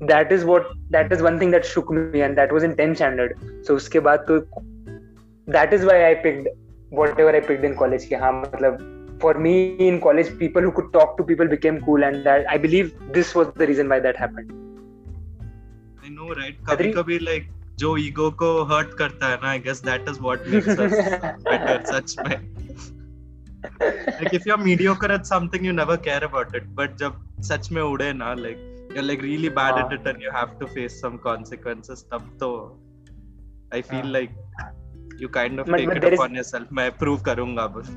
that 0.01 0.31
is 0.31 0.45
what 0.45 0.67
that 0.89 1.11
is 1.11 1.21
one 1.21 1.39
thing 1.39 1.51
that 1.51 1.65
shook 1.65 1.89
me, 1.89 2.21
and 2.21 2.37
that 2.37 2.51
was 2.51 2.63
in 2.63 2.75
10th 2.75 2.95
standard. 2.97 3.37
So 3.63 3.75
uske 3.75 3.99
baad 4.09 4.25
to 4.27 4.45
that 5.47 5.73
is 5.73 5.85
why 5.85 6.09
I 6.09 6.15
picked 6.15 6.47
whatever 6.89 7.35
I 7.35 7.39
picked 7.39 7.63
in 7.63 7.75
college. 7.75 8.09
कि 8.09 8.19
हाँ 8.25 8.33
मतलब 8.41 8.91
for 9.21 9.33
me 9.33 9.53
in 9.87 10.01
college, 10.01 10.37
people 10.37 10.61
who 10.61 10.71
could 10.71 10.91
talk 10.93 11.17
to 11.17 11.23
people 11.23 11.47
became 11.47 11.81
cool, 11.81 12.03
and 12.03 12.25
that 12.25 12.45
I 12.49 12.57
believe 12.57 12.93
this 13.17 13.33
was 13.35 13.51
the 13.55 13.67
reason 13.67 13.89
why 13.89 13.99
that 13.99 14.17
happened. 14.17 14.51
I 16.03 16.09
know, 16.09 16.33
right? 16.39 16.55
कभी 16.69 16.91
कभी 16.93 17.19
like 17.21 17.45
जो 17.78 17.96
ego 17.96 18.30
को 18.30 18.64
hurt 18.64 18.94
करता 18.94 19.26
है 19.26 19.36
ना 19.36 19.48
I 19.48 19.58
guess 19.58 19.82
that 19.84 20.08
is 20.08 20.20
what 20.20 20.40
makes 20.48 20.68
us 20.68 20.92
better 21.48 21.82
सच 21.84 22.16
में। 22.28 22.36
Like 24.08 24.34
if 24.34 24.42
you 24.46 24.54
are 24.54 24.64
mediocre 24.64 25.10
at 25.10 25.24
something 25.24 25.66
you 25.66 25.72
never 25.72 25.96
care 25.96 26.24
about 26.24 26.56
it 26.56 26.64
but 26.64 26.96
जब 26.96 27.20
सच 27.40 27.72
में 27.72 27.82
उड़े 27.82 28.12
ना 28.12 28.34
like 28.34 28.88
you 28.90 28.96
are 28.96 29.02
like 29.02 29.22
really 29.22 29.48
bad 29.48 29.78
at 29.78 30.00
it 30.00 30.06
and 30.06 30.22
you 30.22 30.30
have 30.36 30.46
to 30.60 30.66
face 30.66 31.00
some 31.00 31.16
consequences 31.16 32.04
तब 32.12 32.36
तो 32.40 32.50
I 33.74 33.82
feel 33.82 34.12
like 34.12 34.30
you 35.20 35.28
kind 35.28 35.60
of 35.60 35.72
take 35.72 35.90
it 35.90 36.04
upon 36.04 36.36
yourself 36.36 36.66
मैं 36.72 36.90
prove 36.90 37.20
करूँगा 37.20 37.66
बस 37.66 37.88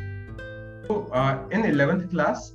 तो 0.88 1.10
इन 1.52 1.62
11th 1.76 2.10
क्लास 2.10 2.52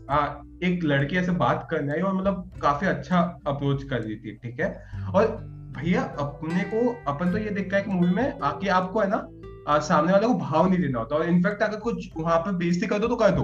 एक 0.63 0.79
लड़की 0.83 1.15
ऐसे 1.15 1.31
बात 1.31 1.67
करने 1.71 1.93
आई 1.93 1.99
और 1.99 2.13
मतलब 2.13 2.51
काफ़ी 2.61 2.87
अच्छा 2.87 3.19
अप्रोच 3.47 3.83
कर 3.83 4.01
रही 4.01 4.15
थी 4.15 4.35
ठीक 4.35 4.59
है? 4.59 4.69
और 5.15 5.25
भैया 5.71 6.01
अपने 6.19 6.63
को 6.63 7.03
अपन 7.07 7.31
तो 7.31 7.37
ये 7.37 7.49
देखा 7.49 7.77
है 7.77 7.83
कि 7.83 7.91
मूवी 7.91 8.13
में 8.13 8.39
आके 8.39 8.67
आपको 8.69 8.99
है 8.99 9.09
ना 9.09 9.27
आ, 9.67 9.79
सामने 9.79 10.13
वाले 10.13 10.27
को 10.27 10.33
भाव 10.33 10.69
नहीं 10.69 10.79
देना 10.81 10.99
होता। 10.99 11.15
और 11.15 11.25
इनफैक्ट 11.25 11.61
अगर 11.63 11.77
कुछ 11.77 12.09
वहाँ 12.17 12.39
पे 12.39 12.51
बेइज्जती 12.51 12.87
कर 12.87 12.99
दो 12.99 13.07
तो 13.07 13.15
कर 13.15 13.31
दो। 13.31 13.43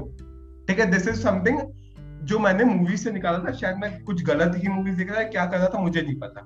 ठीक 0.67 0.79
है? 0.79 0.85
दिस 0.85 1.07
इज़ 1.07 1.15
समथिंग 1.15 1.59
जो 2.23 2.39
मैंने 2.39 2.63
मूवी 2.63 2.97
से 2.97 3.11
निकाला 3.11 3.39
था 3.39 3.51
शायद 3.51 3.77
मैं 3.77 4.03
कुछ 4.03 4.23
गलत 4.23 4.53
ही 4.55 4.67
मूवी 4.67 4.91
देख 4.91 5.11
रहा 5.11 5.19
है 5.19 5.25
क्या 5.25 5.45
कर 5.45 5.57
रहा 5.57 5.67
था 5.67 5.79
मुझे 5.79 6.01
नहीं 6.01 6.15
पता। 6.15 6.41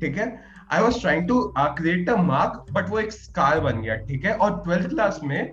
ठीक 0.00 0.16
है? 0.18 0.40
I 0.72 0.82
was 0.82 1.00
trying 1.00 1.28
to 1.28 1.54
create 1.58 2.10
a 2.10 2.16
mark 2.16 2.66
but 2.72 2.90
वो 2.90 2.98
एक 2.98 3.12
स्कार 3.12 3.60
बन 3.60 3.80
गया। 3.82 3.96
ठीक 3.96 4.24
है? 4.24 4.34
और 4.34 4.60
ट्वेल्थ 4.64 4.88
क्लास 4.88 5.20
में 5.24 5.52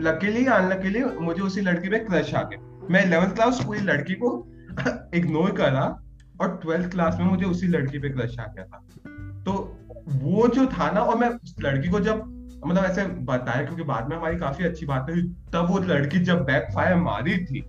लकीली 0.00 0.46
अनलकीली 0.46 1.04
मुझे 1.04 1.42
उसी 1.42 1.60
लड़की 1.60 1.88
में 1.88 2.06
क्रश 2.06 2.34
आ 2.34 2.42
गया। 2.42 2.86
मैं 2.90 3.04
इलेवेंथ 3.04 3.30
क्लास 3.30 3.64
पूरी 3.64 3.80
लड़की 3.80 4.14
को 4.14 4.48
इग्नोर 5.14 5.50
करा 5.50 5.86
और 6.40 6.56
ट्वेल्थ 6.62 6.90
क्लास 6.90 7.16
में 7.18 7.26
मुझे 7.26 7.44
उसी 7.44 7.66
लड़की 7.66 7.98
पे 7.98 8.08
क्रश 8.08 8.38
आ 8.40 8.44
गया 8.46 8.64
था। 8.64 8.84
तो 9.42 9.52
वो 10.08 10.48
जो 10.48 10.66
था 10.66 10.90
ना, 10.90 11.00
और 11.00 11.18
मैं 11.18 11.28
उस 11.28 11.54
लड़की 11.60 11.88
को 11.88 12.00
जब 12.00 12.22
मतलब 12.66 12.84
ऐसे 12.84 13.04
बताया, 13.04 13.64
क्योंकि 13.64 13.82
बाद 13.82 14.08
में 14.08 14.16
हमारी 14.16 14.36
काफ़ी 14.36 14.64
अच्छी 14.64 14.86
बात 14.86 15.10
हुई, 15.10 15.22
तब 15.52 15.66
वो 15.70 15.78
लड़की 15.78 16.18
जब 16.18 16.44
बैक 16.44 16.68
फायर 16.74 16.96
मारी 16.96 17.36
थी 17.44 17.64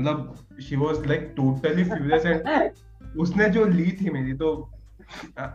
मतलब 0.00 0.34
she 0.62 0.76
was 0.76 1.06
like 1.06 1.32
totally 1.36 1.84
furious 1.84 2.26
and 2.26 3.18
उसने 3.18 3.48
जो 3.50 3.64
ली 3.64 3.90
थी 4.00 4.10
मेरी 4.10 4.32
तो 4.32 4.48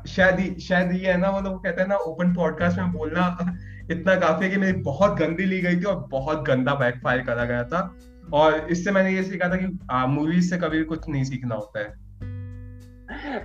शायद 0.08 0.58
शायद 0.60 0.92
ये 0.92 1.08
है 1.08 1.18
ना 1.18 1.32
मतलब 1.32 1.52
वो 1.52 1.60
कहते 1.60 1.82
हैं 1.82 1.88
ना 1.90 1.96
ओपन 1.96 2.34
पॉडकास्ट 2.34 2.78
में 2.78 2.92
बोलना 2.92 3.56
इतना 3.92 4.16
काफ़ी 4.16 4.46
है 4.46 4.52
कि 4.52 4.58
मेरी 4.58 4.82
बहुत 4.82 5.18
गंदी 5.20 5.46
ली 5.46 5.60
गई 5.62 5.76
थी 5.76 5.84
और 5.84 6.08
बहुत 6.12 6.44
गंदा 6.48 6.74
बैक 6.76 7.00
फायर 7.04 7.22
करा 7.22 7.46
गया 7.46 7.64
था। 7.64 7.96
और 8.34 8.68
इससे 8.72 8.92
मैंने 8.92 9.12
ये 9.12 9.24
सीखा 9.24 9.50
था 9.50 9.56
कि 9.56 9.68
मूवीज़ 10.12 10.50
से 10.50 10.58
कभी 10.58 10.84
कुछ 10.84 11.10
नहीं 11.10 11.24
सीखना 11.24 11.56
होता 11.56 11.80
है। 11.80 12.09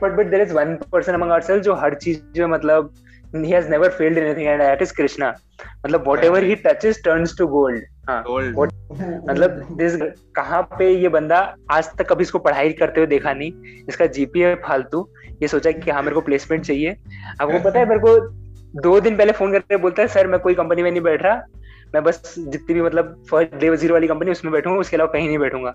But 0.00 0.16
but 0.18 0.30
there 0.34 0.44
is 0.44 0.52
one 0.58 0.76
person 0.92 1.16
among 1.18 1.32
ourselves 1.38 1.64
जो 1.64 1.74
हर 1.82 1.94
चीज़ 2.04 2.20
जो 2.36 2.48
मतलब 2.48 2.94
he 3.44 3.50
has 3.50 3.68
never 3.70 3.90
failed 3.98 4.18
in 4.18 4.24
anything 4.26 4.48
and 4.48 4.60
that 4.60 4.82
is 4.86 4.92
Krishna. 4.98 5.32
मतलब 5.84 6.04
whatever 6.08 6.40
he 6.48 6.56
touches 6.66 7.00
turns 7.06 7.34
to 7.38 7.46
gold. 7.54 7.80
हाँ. 8.08 8.22
Gold. 8.24 8.72
मतलब 9.30 9.56
दिस 9.78 9.96
कहाँ 10.36 10.62
पे 10.78 10.88
ये 10.90 11.08
बंदा 11.08 11.38
आज 11.72 11.88
तक 11.98 12.08
कभी 12.12 12.22
इसको 12.22 12.38
पढ़ाई 12.38 12.72
करते 12.80 13.00
हुए 13.00 13.06
देखा 13.06 13.32
नहीं 13.32 13.84
इसका 13.88 14.06
जीपीए 14.18 14.54
फालतू 14.66 15.08
ये 15.42 15.48
सोचा 15.48 15.70
कि 15.70 15.90
हाँ 15.90 16.02
मेरे 16.02 16.14
को 16.14 16.20
प्लेसमेंट 16.28 16.64
चाहिए। 16.64 16.90
वो 17.42 17.58
पता 17.64 17.78
है 17.78 17.88
मेरे 17.88 18.00
को 18.00 18.18
दो 18.82 18.98
दिन 19.00 19.16
पहले 19.16 19.32
फ़ोन 19.32 19.52
करके 19.52 19.76
बोलता 19.76 20.02
है 20.02 20.08
सर 20.08 20.26
मैं 20.26 20.40
कोई 20.40 20.54
कंपनी 20.54 20.82
में 20.82 20.90
नहीं 20.90 21.02
बैठ 21.02 21.22
रहा 21.22 21.42
मैं 21.94 22.02
बस 22.04 22.34
जितनी 22.38 22.74
भी 22.74 22.82
मतलब 22.82 23.14
फ़र्स्ट 23.30 23.54
डे 23.56 23.76
ज़ीरो 23.76 23.94
वाली 23.94 24.08
कंपनी 24.08 24.30
उसमें 24.30 24.52
बैठूँगा 24.52 24.80
उसके 24.80 24.96
अलावा 24.96 25.12
कहीं 25.12 25.26
नहीं 25.28 25.38
बैठूँगा। 25.38 25.74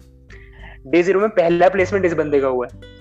डे 0.88 1.04
ज़ीरो 1.04 1.19
में 1.19 1.30
पहला 1.30 1.69
प्लेसमेंट 1.69 2.06
इस 2.06 2.13
बंदे 2.13 2.39
का 2.41 2.48
हुआ 2.48 2.67
है। 2.67 2.98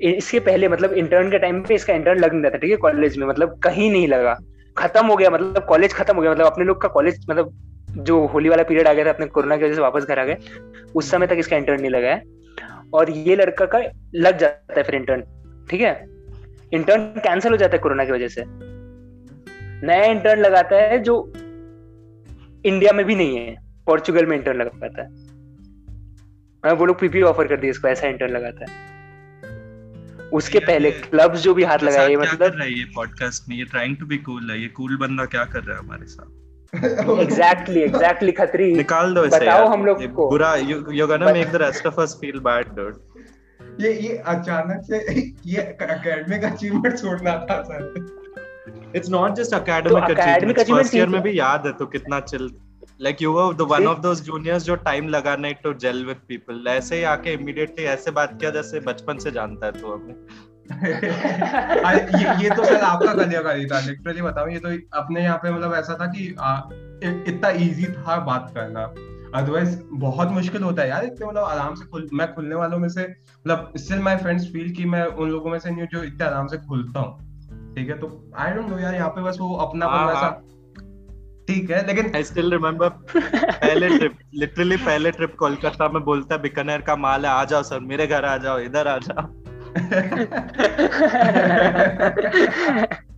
इसके 0.00 0.40
पहले 0.40 0.68
मतलब 0.68 0.92
इंटर्न 0.94 1.30
के 1.30 1.38
टाइम 1.38 1.62
पे 1.62 1.74
इसका 1.74 1.94
इंटर्न 1.94 2.18
लग 2.18 2.32
नहीं 2.32 2.50
था, 2.52 2.56
ठीक 2.56 2.70
है 2.70 2.76
कॉलेज 2.76 3.16
में 3.18 3.26
मतलब 3.26 3.58
कहीं 3.58 3.90
नहीं 3.90 4.08
लगा। 4.08 4.36
खत्म 4.76 5.06
हो 5.06 5.16
गया 5.16 5.30
मतलब 5.30 5.64
कॉलेज 5.68 5.92
खत्म 5.94 6.16
हो 6.16 6.22
गया 6.22 6.30
मतलब 6.32 6.46
अपने 6.46 6.64
लोग 6.64 6.80
का 6.82 6.88
कॉलेज 6.88 7.26
मतलब 7.30 7.52
जो 7.98 8.26
होली 8.26 8.48
वाला 8.48 8.62
पीरियड 8.62 8.88
आ 8.88 8.92
गया 8.92 9.04
था, 9.04 9.10
अपने 9.10 9.26
कोरोना 9.26 9.56
की 9.56 9.64
वजह 9.64 9.74
से 9.74 9.80
वापस 9.80 10.04
घर 10.04 10.18
आ 10.18 10.24
गए, 10.24 10.36
उस 10.94 11.10
समय 11.10 11.26
तक 11.26 11.36
इसका 11.38 11.56
इंटर्न 11.56 11.80
नहीं 11.80 11.90
लगा 11.90 12.08
है। 12.08 12.22
और 12.94 13.10
ये 13.10 13.36
लड़का 13.36 13.66
का 13.66 13.78
लग 14.14 14.38
जाता 14.38 14.74
है 14.76 14.82
फिर 14.82 14.94
इंटर्न 14.94 15.22
ठीक 15.70 15.80
है? 15.80 16.06
इंटर्न 16.72 17.00
कैंसिल 17.18 17.52
हो 17.52 17.56
जाता 17.56 17.76
है 17.76 17.78
कोरोना 17.78 18.04
की 18.04 18.12
वजह 18.12 18.28
से। 18.28 18.44
नया 19.86 20.04
इंटर्न 20.04 20.40
लगाता 20.40 20.76
है 20.76 20.98
जो 20.98 21.32
इंडिया 22.64 22.92
में 22.92 23.04
भी 23.06 23.14
नहीं 23.14 23.36
है 23.36 23.56
पोर्चुगल 23.86 24.26
में 24.26 24.36
इंटर्न 24.36 24.60
लगाता 24.60 25.02
है। 25.02 25.08
वो 26.64 26.86
लोग 26.86 26.98
पीपी 27.00 27.22
ऑफ़र 27.22 27.46
कर 27.46 27.56
दिए 27.56 27.70
इसको, 27.70 27.88
ऐसा 27.88 28.08
इंटर्न 28.08 28.32
लगाता 28.32 28.64
है। 28.64 28.96
उसके 30.32 30.58
पहले 30.58 30.90
क्लब्स 30.90 31.40
जो 31.40 31.54
भी 31.54 31.64
हाथ 31.64 31.78
लगाए 31.78 32.16
मतलब 32.16 32.36
क्या 32.36 32.48
कर 32.48 32.68
ये 32.68 32.84
पॉडकास्ट 32.84 33.48
में? 33.48 33.56
ये 33.56 33.64
ट्राइंग 33.64 33.96
टू 33.96 34.06
बी 34.06 34.16
कूल 34.16 34.50
है 34.50 34.60
ये 34.60 34.68
कूल 34.68 34.96
बंदा 34.96 35.24
क्या 35.24 35.44
कर 35.44 35.62
रहा 35.62 35.78
है 35.78 35.84
हमारे 35.84 36.06
साथ? 36.06 37.20
Exactly 37.20 37.80
exactly 37.80 38.32
Khatri. 38.32 38.72
निकाल 38.72 39.14
दो 39.14 39.24
इसे 39.24 39.36
बताओ 39.36 39.66
हम 39.66 39.84
लोग 39.86 40.12
को। 40.12 40.30
बुरा 40.30 40.54
you 40.54 40.92
you 40.92 41.06
gonna 41.06 41.32
make 41.32 41.50
the 41.50 41.56
rest 41.56 41.86
of 41.86 42.00
us 42.00 42.18
feel 42.20 42.38
bad 42.40 42.68
dude 42.68 43.00
ये 43.80 43.92
ये 43.92 44.16
अचानक 44.16 44.82
से 44.82 44.98
ये 45.46 45.60
एकेडमिक 45.60 46.44
अचीवमेंट 46.44 46.98
छोड़ना 46.98 47.46
था 47.50 47.62
sir 47.62 48.92
it's 48.96 49.10
not 49.10 49.34
just 49.34 49.54
academic 49.54 50.18
achievement 50.18 50.58
first 50.58 50.94
year 50.94 51.06
में 51.06 51.22
भी 51.22 51.38
याद 51.38 51.66
है 51.66 51.72
तो 51.72 51.86
कितना 51.86 52.20
chill 52.20 52.48
like 53.00 53.22
you 53.22 53.32
were 53.32 53.54
the 53.54 53.60
one 53.60 53.86
of 53.86 53.98
those 53.98 54.22
juniors 54.22 54.62
जो 54.62 54.76
टाइम 54.76 55.08
लगाने 55.08 55.52
टू 55.54 55.72
जेल 55.74 56.06
विद 56.06 56.16
पीपल 56.28 56.64
ऐसे 56.68 56.96
ही 56.96 57.02
आके 57.02 57.32
इमीडिएटली 57.32 57.84
ऐसे 57.84 58.10
बात 58.10 58.40
किया 58.40 58.50
जैसे 58.50 58.80
बचपन 58.80 59.18
से 59.18 59.30
जानता 59.30 59.66
है 59.66 59.72
तू 59.72 59.92
हमें 59.92 60.14
ये 62.18 62.44
ये 62.44 62.50
तो 62.50 62.64
सर 62.64 62.80
आपका 62.80 63.14
कलियाकारी 63.14 63.66
था 63.66 63.80
लिटरली 63.80 64.22
बताऊँ 64.22 64.50
ये 64.50 64.58
तो 64.58 64.68
अपने 64.98 65.22
यहाँ 65.22 65.38
पे 65.38 65.50
मतलब 65.50 65.74
ऐसा 65.74 65.94
था 66.00 66.06
कि 66.06 66.26
इतना 67.28 67.50
इजी 67.50 67.84
था 67.84 68.16
बात 68.16 68.52
करना। 68.54 68.84
अदरवाइज़ 69.38 69.82
बहुत 69.92 70.28
मुश्किल 70.28 70.62
होता 70.62 70.82
है 70.82 70.88
यार 70.88 71.04
इतने 71.04 71.26
मतलब 71.26 71.44
आराम 71.44 71.74
से 71.74 71.84
खुल 71.84 72.08
मैं 72.12 72.34
खुलने 72.34 72.54
वालों 72.54 72.78
में 72.78 72.88
से 72.88 73.02
मतलब 73.02 73.72
स्टिल 73.76 73.98
माय 73.98 74.16
फ्रेंड्स 74.16 74.44
फील 74.52 74.70
कि 74.70 74.84
मैं 74.84 75.04
उन 75.04 75.30
लोगों 75.30 75.50
में 75.50 75.58
से 75.58 75.70
नहीं 75.70 75.80
हूँ 75.80 75.88
जो 75.92 76.02
इतने 76.02 76.26
आराम 76.26 76.46
से 76.46 76.56
खुलता 76.58 77.00
हूँ। 77.00 77.18
ठीक 77.74 77.88
है 77.88 77.98
तो 77.98 78.32
आई 78.36 78.52
डोंट 78.52 78.68
नो 78.68 78.78
यार 78.78 78.94
यहाँ 78.94 79.08
पे 79.08 79.22
बस 79.22 79.36
वो 79.40 79.56
अपना 79.56 79.86
हाँ, 79.86 80.10
ऐसा 80.10 80.18
हाँ। 80.18 80.44
ठीक 81.48 81.70
है 81.70 81.86
लेकिन 81.86 82.12
आई 82.16 82.24
स्टिल 82.24 82.52
रिमेम्बर 82.52 82.88
पहले 83.16 83.98
ट्रिप 83.98 84.18
लिटरली 84.34 84.76
पहले 84.86 85.10
ट्रिप 85.10 85.36
कोलकाता 85.38 85.88
में 85.88 86.04
बोलता 86.04 86.34
है 86.34 86.42
बीकानेर 86.42 86.80
का 86.80 86.96
माल 86.96 87.26
है 87.26 87.32
आ 87.32 87.44
जाओ 87.44 87.62
सर 87.62 87.80
मेरे 87.80 88.06
घर 88.06 88.24
आ 88.24 88.36
जाओ 88.36 88.58
इधर 88.58 88.88
आ 88.88 88.98
जाओ. 88.98 89.26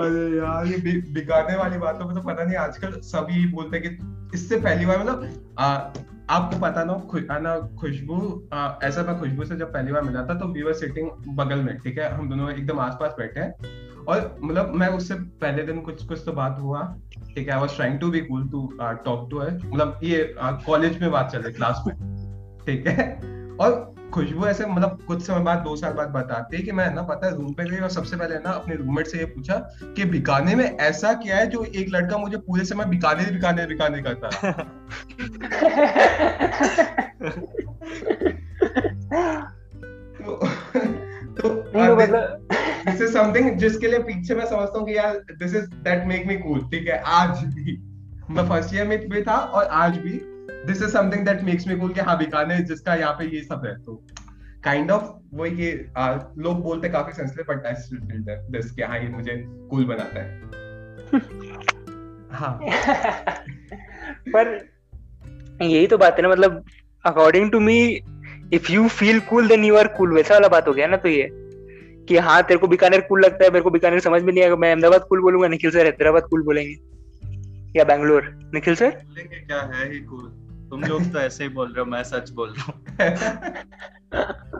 अरे 0.00 0.36
यार 0.36 0.66
ये 0.66 0.76
बिकाने 1.12 1.56
वाली 1.56 1.78
बातों 1.78 2.06
में 2.06 2.14
तो 2.14 2.22
पता 2.22 2.44
नहीं 2.44 2.56
आजकल 2.56 3.00
सभी 3.04 3.52
बोलते 3.52 3.76
हैं 3.76 3.88
कि 3.88 3.98
इससे 4.34 4.56
पहली 4.56 4.86
बार 4.86 4.98
मतलब 4.98 5.92
आपको 6.30 6.60
पता 6.60 6.84
ना 6.84 6.94
खुश 7.10 7.22
ना 7.40 7.58
खुशबू 7.80 8.48
ऐसा 8.84 9.04
था 9.08 9.18
खुशबू 9.18 9.44
से 9.44 9.56
जब 9.56 9.72
पहली 9.72 9.92
बार 9.92 10.02
मिला 10.02 10.26
था 10.26 10.34
तो 10.34 10.48
वी 10.48 10.62
वर 10.62 10.72
सिटिंग 10.72 11.10
बगल 11.36 11.58
में 11.58 11.78
ठीक 11.78 11.98
है 11.98 12.14
हम 12.14 12.28
दोनों 12.28 12.50
एकदम 12.50 12.80
आसपास 12.80 13.14
बैठे 13.18 13.40
हैं 13.40 13.54
और 14.08 14.38
मतलब 14.42 14.72
मैं 14.74 14.88
उससे 14.88 15.14
पहले 15.14 15.62
दिन 15.62 15.80
कुछ 15.80 16.06
कुछ 16.06 16.22
तो 16.26 16.32
बात 16.32 16.56
हुआ। 16.60 16.96
ठीक 17.36 17.48
है 17.48 17.54
I 17.54 17.60
was 17.60 17.76
trying 17.76 18.00
to 18.00 18.10
be 18.10 18.20
cool 18.20 18.48
to 18.48 18.78
talk 18.80 19.28
to 19.30 19.38
her 19.38 19.50
मतलब 19.50 20.00
ये 20.02 20.34
कॉलेज 20.40 20.94
uh, 20.94 21.00
में 21.00 21.10
बात 21.10 21.30
चल 21.30 21.38
रही 21.38 21.52
क्लास 21.52 21.84
में। 21.86 21.96
ठीक 22.66 22.86
है? 22.86 23.12
और 23.60 23.94
खुशबू 24.14 24.44
ऐसे 24.44 24.66
मतलब 24.66 24.98
कुछ 25.06 25.22
समय 25.22 25.40
बाद 25.40 25.58
दो 25.58 25.76
साल 25.76 25.92
बाद 25.92 26.08
बताती 26.08 26.56
है 26.56 26.62
कि 26.62 26.72
मैं 26.72 26.94
ना 26.94 27.02
पता 27.02 27.26
है 27.26 27.36
रूम 27.36 27.52
पे 27.52 27.70
गई 27.70 27.76
और 27.76 27.88
सबसे 27.88 28.16
पहले 28.16 28.34
ना 28.34 28.50
अपने 28.50 28.74
रूममेट 28.74 29.06
से 29.06 29.18
ये 29.18 29.24
पूछा 29.24 29.54
कि 29.82 30.04
बिकाने 30.04 30.54
में 30.54 30.76
ऐसा 30.76 31.12
क्या 31.12 31.36
है 31.36 31.46
जो 31.46 31.64
एक 31.64 31.86
लड़का 31.88 32.18
मुझे 32.18 32.36
पूरे 32.36 32.64
समय 32.64 32.84
बिकाने 32.84 33.30
बिकाने 33.30 33.66
बिकाने 33.66 34.02
करता 34.02 34.52
तो, 40.20 40.46
तो 41.40 41.48
दिस 42.90 43.02
इज़ 43.02 43.12
समथिंग 43.12 43.50
जिसके 43.58 43.88
लिए 43.88 43.98
पीछे 43.98 44.34
मैं 44.34 44.46
समझता 44.46 44.78
हूँ 44.78 44.86
कि 44.86 44.96
यार 44.96 45.16
this 45.32 45.54
is 45.54 45.64
that 45.64 46.06
make 46.06 46.26
me 46.26 46.36
cool 46.36 46.60
ठीक 46.60 46.88
है? 46.88 47.02
आज 47.06 47.44
भी। 47.44 47.82
मैं 48.30 48.48
फ़र्स्ट 48.48 48.74
ईयर 48.74 48.86
में 48.86 49.08
भी 49.08 49.22
था 49.22 49.36
और 49.36 49.64
आज 49.64 49.96
भी 49.96 50.20
this 50.66 50.82
is 50.82 50.90
something 50.90 51.24
that 51.24 51.42
makes 51.42 51.68
me 51.68 51.76
cool 51.76 51.92
कि 51.92 52.00
हाँ 52.00 52.18
बीकानेर 52.18 52.60
जिसका 52.60 52.94
यहाँ 52.94 53.12
पे 53.12 53.24
ये 53.36 53.42
सब 53.42 53.62
है। 53.66 53.74
तो 53.82 54.06
काइंड 54.64 54.90
ऑफ़ 54.90 55.02
वो 55.34 55.46
ये 55.46 55.72
लोग 56.38 56.62
बोलते 56.62 56.88
काफ़ी 56.88 57.12
sensitive 57.12 57.54
but 57.54 57.66
I 57.66 57.74
still 57.74 57.98
feel 57.98 58.24
this 58.50 58.70
कि 58.70 58.82
हाँ 58.82 58.98
ये 58.98 59.08
मुझे 59.08 59.36
कूल 59.70 59.84
बनाता 59.84 60.22
है। 60.22 60.40
हाँ। 62.30 62.60
पर 64.28 64.70
यही 65.62 65.86
तो 65.86 65.98
बात 65.98 66.16
है 66.16 66.22
ना 66.22 66.28
मतलब 66.28 66.64
according 67.04 67.52
to 67.52 67.60
me 67.60 68.00
if 68.52 68.72
you 68.72 68.88
feel 68.88 69.20
cool 69.20 69.48
then 69.48 69.64
you 69.64 69.76
are 69.76 69.88
cool 69.88 70.12
वैसा 70.14 70.34
वाला 70.34 70.48
बात 70.48 70.68
हो 70.68 70.72
गया 70.72 70.86
ना 70.86 70.96
तो 70.96 71.08
ये 71.08 71.28
कि 72.08 72.16
हाँ 72.18 72.42
तेरे 72.42 72.58
को 72.58 72.68
बीकानेर 72.68 73.00
कूल 73.00 73.24
लगता 73.24 73.44
है 73.44 73.50
मेरे 73.50 73.62
को 73.62 73.70
बीकानेर 73.70 74.00
समझ 74.00 74.22
में 74.22 74.32
नहीं 74.32 74.42
आएगा 74.42 74.56
मैं 74.56 74.70
अहमदाबाद 74.70 75.04
कूल 75.08 75.20
बोलूँगा 75.20 75.48
निखिल 75.48 75.70
सर 75.70 75.86
हैदराबाद 75.86 76.22
कूल 76.22 76.42
बोलेंगे 76.42 76.74
या 77.78 77.84
बैंगलोर। 77.84 78.22
निखिल 78.54 78.74
सर 78.74 78.90
क्या 78.90 79.60
है 79.74 79.92
ही 79.92 80.00
कूल 80.00 80.28
तुम 80.70 80.84
लोग 80.84 81.12
तो 81.12 81.18
ऐसे 81.18 81.44
ही 81.44 81.50
बोल 81.50 81.66
रहे 81.66 81.80
हो 81.80 81.86
मैं 81.90 82.02
सच 82.04 82.30
बोल 82.30 82.54
रहा 82.58 82.64
हूँ। 82.66 82.74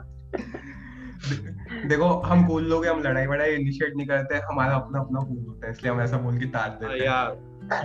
देखो 1.87 2.07
हम 2.21 2.45
कूल 2.47 2.63
लोग 2.63 2.85
हम 2.85 3.01
लड़ाई 3.03 3.25
वड़ाई 3.25 3.53
इनिशिएट 3.53 3.95
नहीं 3.95 4.07
करते 4.07 4.35
हमारा 4.35 4.75
अपना 4.75 4.99
अपना 4.99 5.19
कूल 5.19 5.45
होता 5.47 5.65
है 5.67 5.71
इसलिए 5.73 5.91
हम 5.93 6.01
ऐसा 6.01 6.17
बोल 6.17 6.39
के 6.39 6.45
टाल 6.45 6.69
देते 6.81 7.05
हैं। 7.05 7.09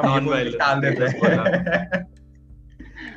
हम 0.03 0.27
बोल 0.27 0.51
के 0.51 0.59
टाल 0.59 0.81
देते 0.81 1.05
हैं। 1.05 2.05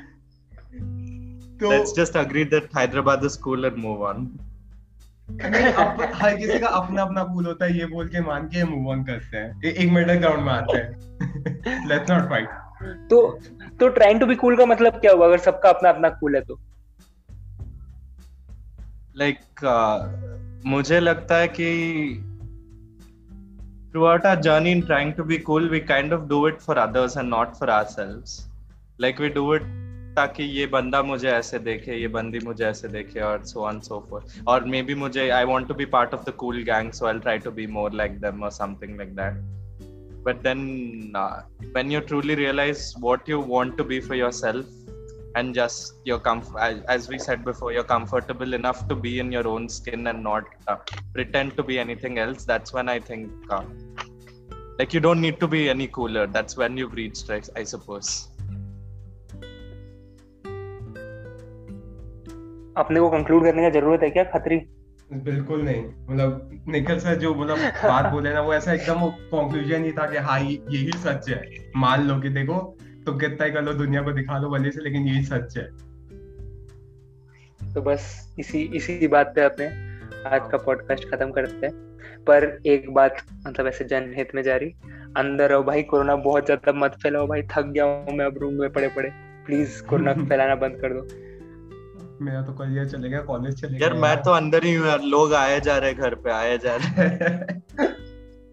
तो 1.62 1.72
let's 1.72 1.93
just 1.95 2.17
agree 2.17 2.43
that 2.45 2.69
Hyderabad 2.78 3.26
is 3.26 3.39
cooler 3.41 3.76
move 3.76 4.04
on 4.04 4.30
हर 5.32 6.36
किसी 6.38 6.60
का 6.60 6.67
अपना 6.67 7.02
अपना 7.02 7.24
कूल 7.24 7.45
होता 7.45 7.65
है 7.65 7.78
ये 7.80 7.86
बोल 7.86 8.08
के 8.08 8.22
मान 8.22 8.48
के 8.48 8.63
मूव 8.63 8.89
ऑन 8.91 9.04
करते 9.04 9.38
हैं। 9.38 9.63
एक 9.63 9.91
मिडल 9.91 10.13
ग्राउंड 10.13 10.43
में 10.43 10.54
आते 10.54 10.78
हैं। 10.78 11.88
लेट्स 11.88 12.12
नॉट 12.12 12.30
फाइट 12.30 12.50
तो 13.10 13.19
तो 13.80 13.88
ट्राइंग 13.88 14.19
टू 14.19 14.26
बी 14.26 14.36
कूल 14.36 14.56
का 14.58 14.65
मतलब 14.65 15.00
क्या 15.00 15.12
हुआ 15.12 15.26
अगर 15.26 15.38
सबका 15.39 15.69
अपना 15.69 15.89
अपना 15.89 16.10
कूल 16.10 16.36
है 16.36 16.41
तो? 16.41 16.60
लाइक 19.17 19.39
like, 19.39 19.65
uh, 19.65 20.65
मुझे 20.65 21.00
लगता 21.00 21.36
है 21.36 21.48
कि 21.48 21.69
throughout 24.06 24.26
our 24.26 24.39
journey 24.39 24.72
in 24.72 24.82
trying 24.82 25.13
to 25.13 25.24
be 25.24 25.38
cool 25.38 25.69
we 25.69 25.80
kind 25.80 26.13
of 26.13 26.22
do 26.22 26.48
it 26.48 26.60
for 26.60 26.78
others 26.78 27.17
and 27.17 27.30
not 27.30 27.54
for 27.56 27.69
ourselves 27.84 28.24
like 29.02 29.22
we 29.22 29.30
do 29.30 29.54
it 29.56 29.62
ताकि 30.15 30.43
ये 30.43 30.65
बंदा 30.67 31.02
मुझे 31.04 31.30
ऐसे 31.32 31.60
देखे 31.60 31.95
ये 31.95 32.08
बंदी 32.17 32.39
मुझे 32.45 32.65
ऐसे 32.65 32.88
देखे 32.88 33.19
और 33.19 33.43
सो 33.45 33.65
ऑन 33.65 33.80
सो 33.80 34.06
फॉर 34.10 34.26
और 34.48 34.65
मे 34.69 34.82
बी 34.84 34.95
मुझे 34.95 35.30
I 35.30 35.45
want 35.45 35.67
to 35.67 35.74
be 35.74 35.86
part 35.95 36.13
of 36.13 36.30
the 36.30 36.34
cool 36.43 36.62
gang 36.72 36.91
so 36.91 37.06
I 37.06 37.19
try 37.19 37.39
to 37.39 37.52
be 37.52 37.67
more 37.78 37.93
like 37.93 38.19
them 38.22 38.43
और 38.43 38.52
something 38.52 38.98
like 38.98 39.15
that 39.15 39.48
but 40.24 40.43
then 40.43 41.13
uh, 41.15 41.41
when 41.76 41.91
you 41.91 42.00
truly 42.02 42.36
realize 42.36 42.93
what 43.00 43.28
you 43.28 43.39
want 43.39 43.78
to 43.78 43.84
be 43.84 44.00
for 44.08 44.15
yourself 44.15 44.65
and 45.36 45.54
just 45.54 45.93
you're 46.04 46.19
comf- 46.19 46.60
as, 46.60 46.82
as 46.84 47.08
we 47.08 47.19
said 47.19 47.45
before 47.45 47.72
you're 47.72 47.84
comfortable 47.84 48.54
enough 48.54 48.88
to 48.88 48.95
be 48.95 49.19
in 49.19 49.32
your 49.32 49.48
own 49.48 49.69
skin 49.69 50.08
and 50.08 50.24
not 50.24 50.43
uh, 50.67 50.78
pretend 51.13 51.56
to 51.56 51.63
be 51.63 51.80
anything 51.80 52.17
else 52.19 52.45
that's 52.45 52.74
when 52.74 52.89
i 52.89 53.00
think 53.00 53.30
uh, 53.50 53.63
like 54.80 54.93
you 54.93 55.00
don't 55.00 55.22
need 55.22 55.39
to 55.39 55.48
be 55.48 55.69
any 55.69 55.88
cooler 55.88 56.26
that's 56.28 56.58
when 56.58 56.76
you've 56.78 56.93
reached 56.93 57.30
I, 57.30 57.41
I 57.56 57.63
suppose 57.63 58.29
अपने 62.80 63.00
को 63.00 63.10
conclude 63.10 63.44
करने 63.44 63.62
का 63.62 63.70
ज़रूरत 63.70 64.04
है 64.04 64.10
क्या 64.10 64.24
खतरी? 64.24 64.58
बिल्कुल 65.13 65.62
नहीं। 65.62 65.84
मतलब 66.10 66.63
निखिल 66.68 67.00
सर 67.00 67.15
जो 67.15 67.34
मतलब 67.36 67.58
बात 67.84 68.12
बोले 68.12 68.34
ना 68.34 68.42
वो 68.42 68.54
ऐसा 68.54 68.74
एकदम 68.74 69.06
कंक्लूजन 69.10 69.84
ही 69.84 69.92
था 69.92 70.06
कि 70.06 70.18
हाँ 70.18 70.39
यही 70.39 70.92
सच 70.92 71.30
है। 71.30 71.44
मान 71.76 72.08
लो 72.08 72.20
कि 72.20 72.30
देखो 72.30 72.78
तो 73.06 73.18
कितना 73.18 73.46
ही 73.46 73.52
कर 73.52 73.62
लो 73.62 73.74
दुनिया 73.74 74.02
को 74.02 74.12
दिखा 74.12 74.38
लो 74.38 74.50
भले 74.50 74.72
से 74.72 74.82
लेकिन 74.82 75.08
यही 75.08 75.24
सच 75.24 75.58
है। 75.58 75.63
तो 77.74 77.82
बस 77.82 78.34
इसी 78.39 78.62
इसी 78.76 79.08
बात 79.08 79.34
पे 79.36 79.42
अपने 79.42 79.68
आज 80.36 80.50
का 80.52 80.58
पॉडकास्ट 80.58 81.10
खत्म 81.10 81.32
करते 81.32 81.68
हैं। 81.68 81.74
पर 82.28 82.62
एक 82.65 82.94
बात 82.94 83.18
मतलब 83.48 83.68
ऐसे 83.68 83.86
जनहित 83.86 84.36
में 84.36 84.42
जारी 84.44 84.74
अंदर 85.18 85.50
रहो 85.50 85.63
भाई 85.63 85.84
कोरोना 85.84 86.15
बहुत 86.15 86.46
ज़्यादा 86.46 86.74
मत 86.74 86.96
फैलाओ 87.04 87.28
भाई 87.28 87.42
थक 87.42 87.65
गया 87.65 87.86
हूँ 87.86 88.15
मैं 88.18 88.26
अब 88.26 88.38
रूम 88.38 88.54
में 88.54 88.70
पड़े 88.74 88.88
पड़े 88.88 89.10
प्लीज़ 89.46 89.84
कोरोना 89.84 90.13
फैलाना 90.30 90.56
बंद 90.56 90.82
कर 90.82 90.94
दो। 90.94 91.29
मेरा 92.21 92.41
तो 92.41 92.53
करियर 92.53 92.89
चलेगा 92.89 93.21
कॉलेज 93.21 93.62
चलेगा 93.62 93.86
यार 93.86 93.93
मैं 93.93 94.23
तो 94.23 94.32
अंदर 94.32 94.63
ही 94.63 94.75
हूँ 94.75 94.88
यार 94.88 95.01
लोग 95.01 95.34
आए 95.34 95.60
जा 95.60 95.77
रहे 95.77 95.93
घर 95.93 96.15
पे 96.15 96.32
आए 96.32 96.58
जा 96.58 96.75
रहे 96.75 97.29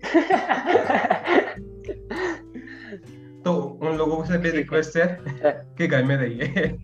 तो 3.44 3.54
उन 3.54 3.96
लोगों 3.96 4.24
से 4.24 4.38
भी 4.38 4.50
रिक्वेस्ट 4.50 4.96
है। 4.96 5.20
कि 5.78 5.86
घर 5.86 6.04
में 6.04 6.16
रहिए। 6.16 6.46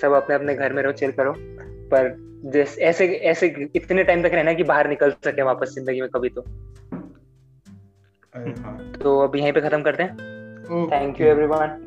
सब 0.00 0.12
अपने 0.12 0.34
अपने 0.34 0.54
घर 0.54 0.72
में 0.72 0.82
रहो 0.82 0.92
चिल 0.92 1.12
करो। 1.12 1.34
पर 1.86 2.16
जैसे 2.52 2.82
ऐसे 2.82 3.06
ऐसे 3.06 3.70
इतने 3.76 4.04
टाइम 4.04 4.22
तक 4.22 4.30
रहना 4.34 4.52
कि 4.52 4.62
बाहर 4.62 4.88
निकल 4.88 5.10
सके 5.10 5.42
वापस 5.42 5.74
ज़िंदगी 5.74 6.00
में 6.00 6.10
कभी 6.10 6.28
तो। 6.28 6.44
हाँ। 8.36 8.92
तो 9.02 9.20
अब 9.20 9.36
यहीं 9.36 9.52
पे 9.52 9.60
खत्म 9.60 9.82
करते 9.82 10.02
हैं। 10.02 10.16
Thank 10.92 11.20
you 11.20 11.26
everyone 11.26 11.85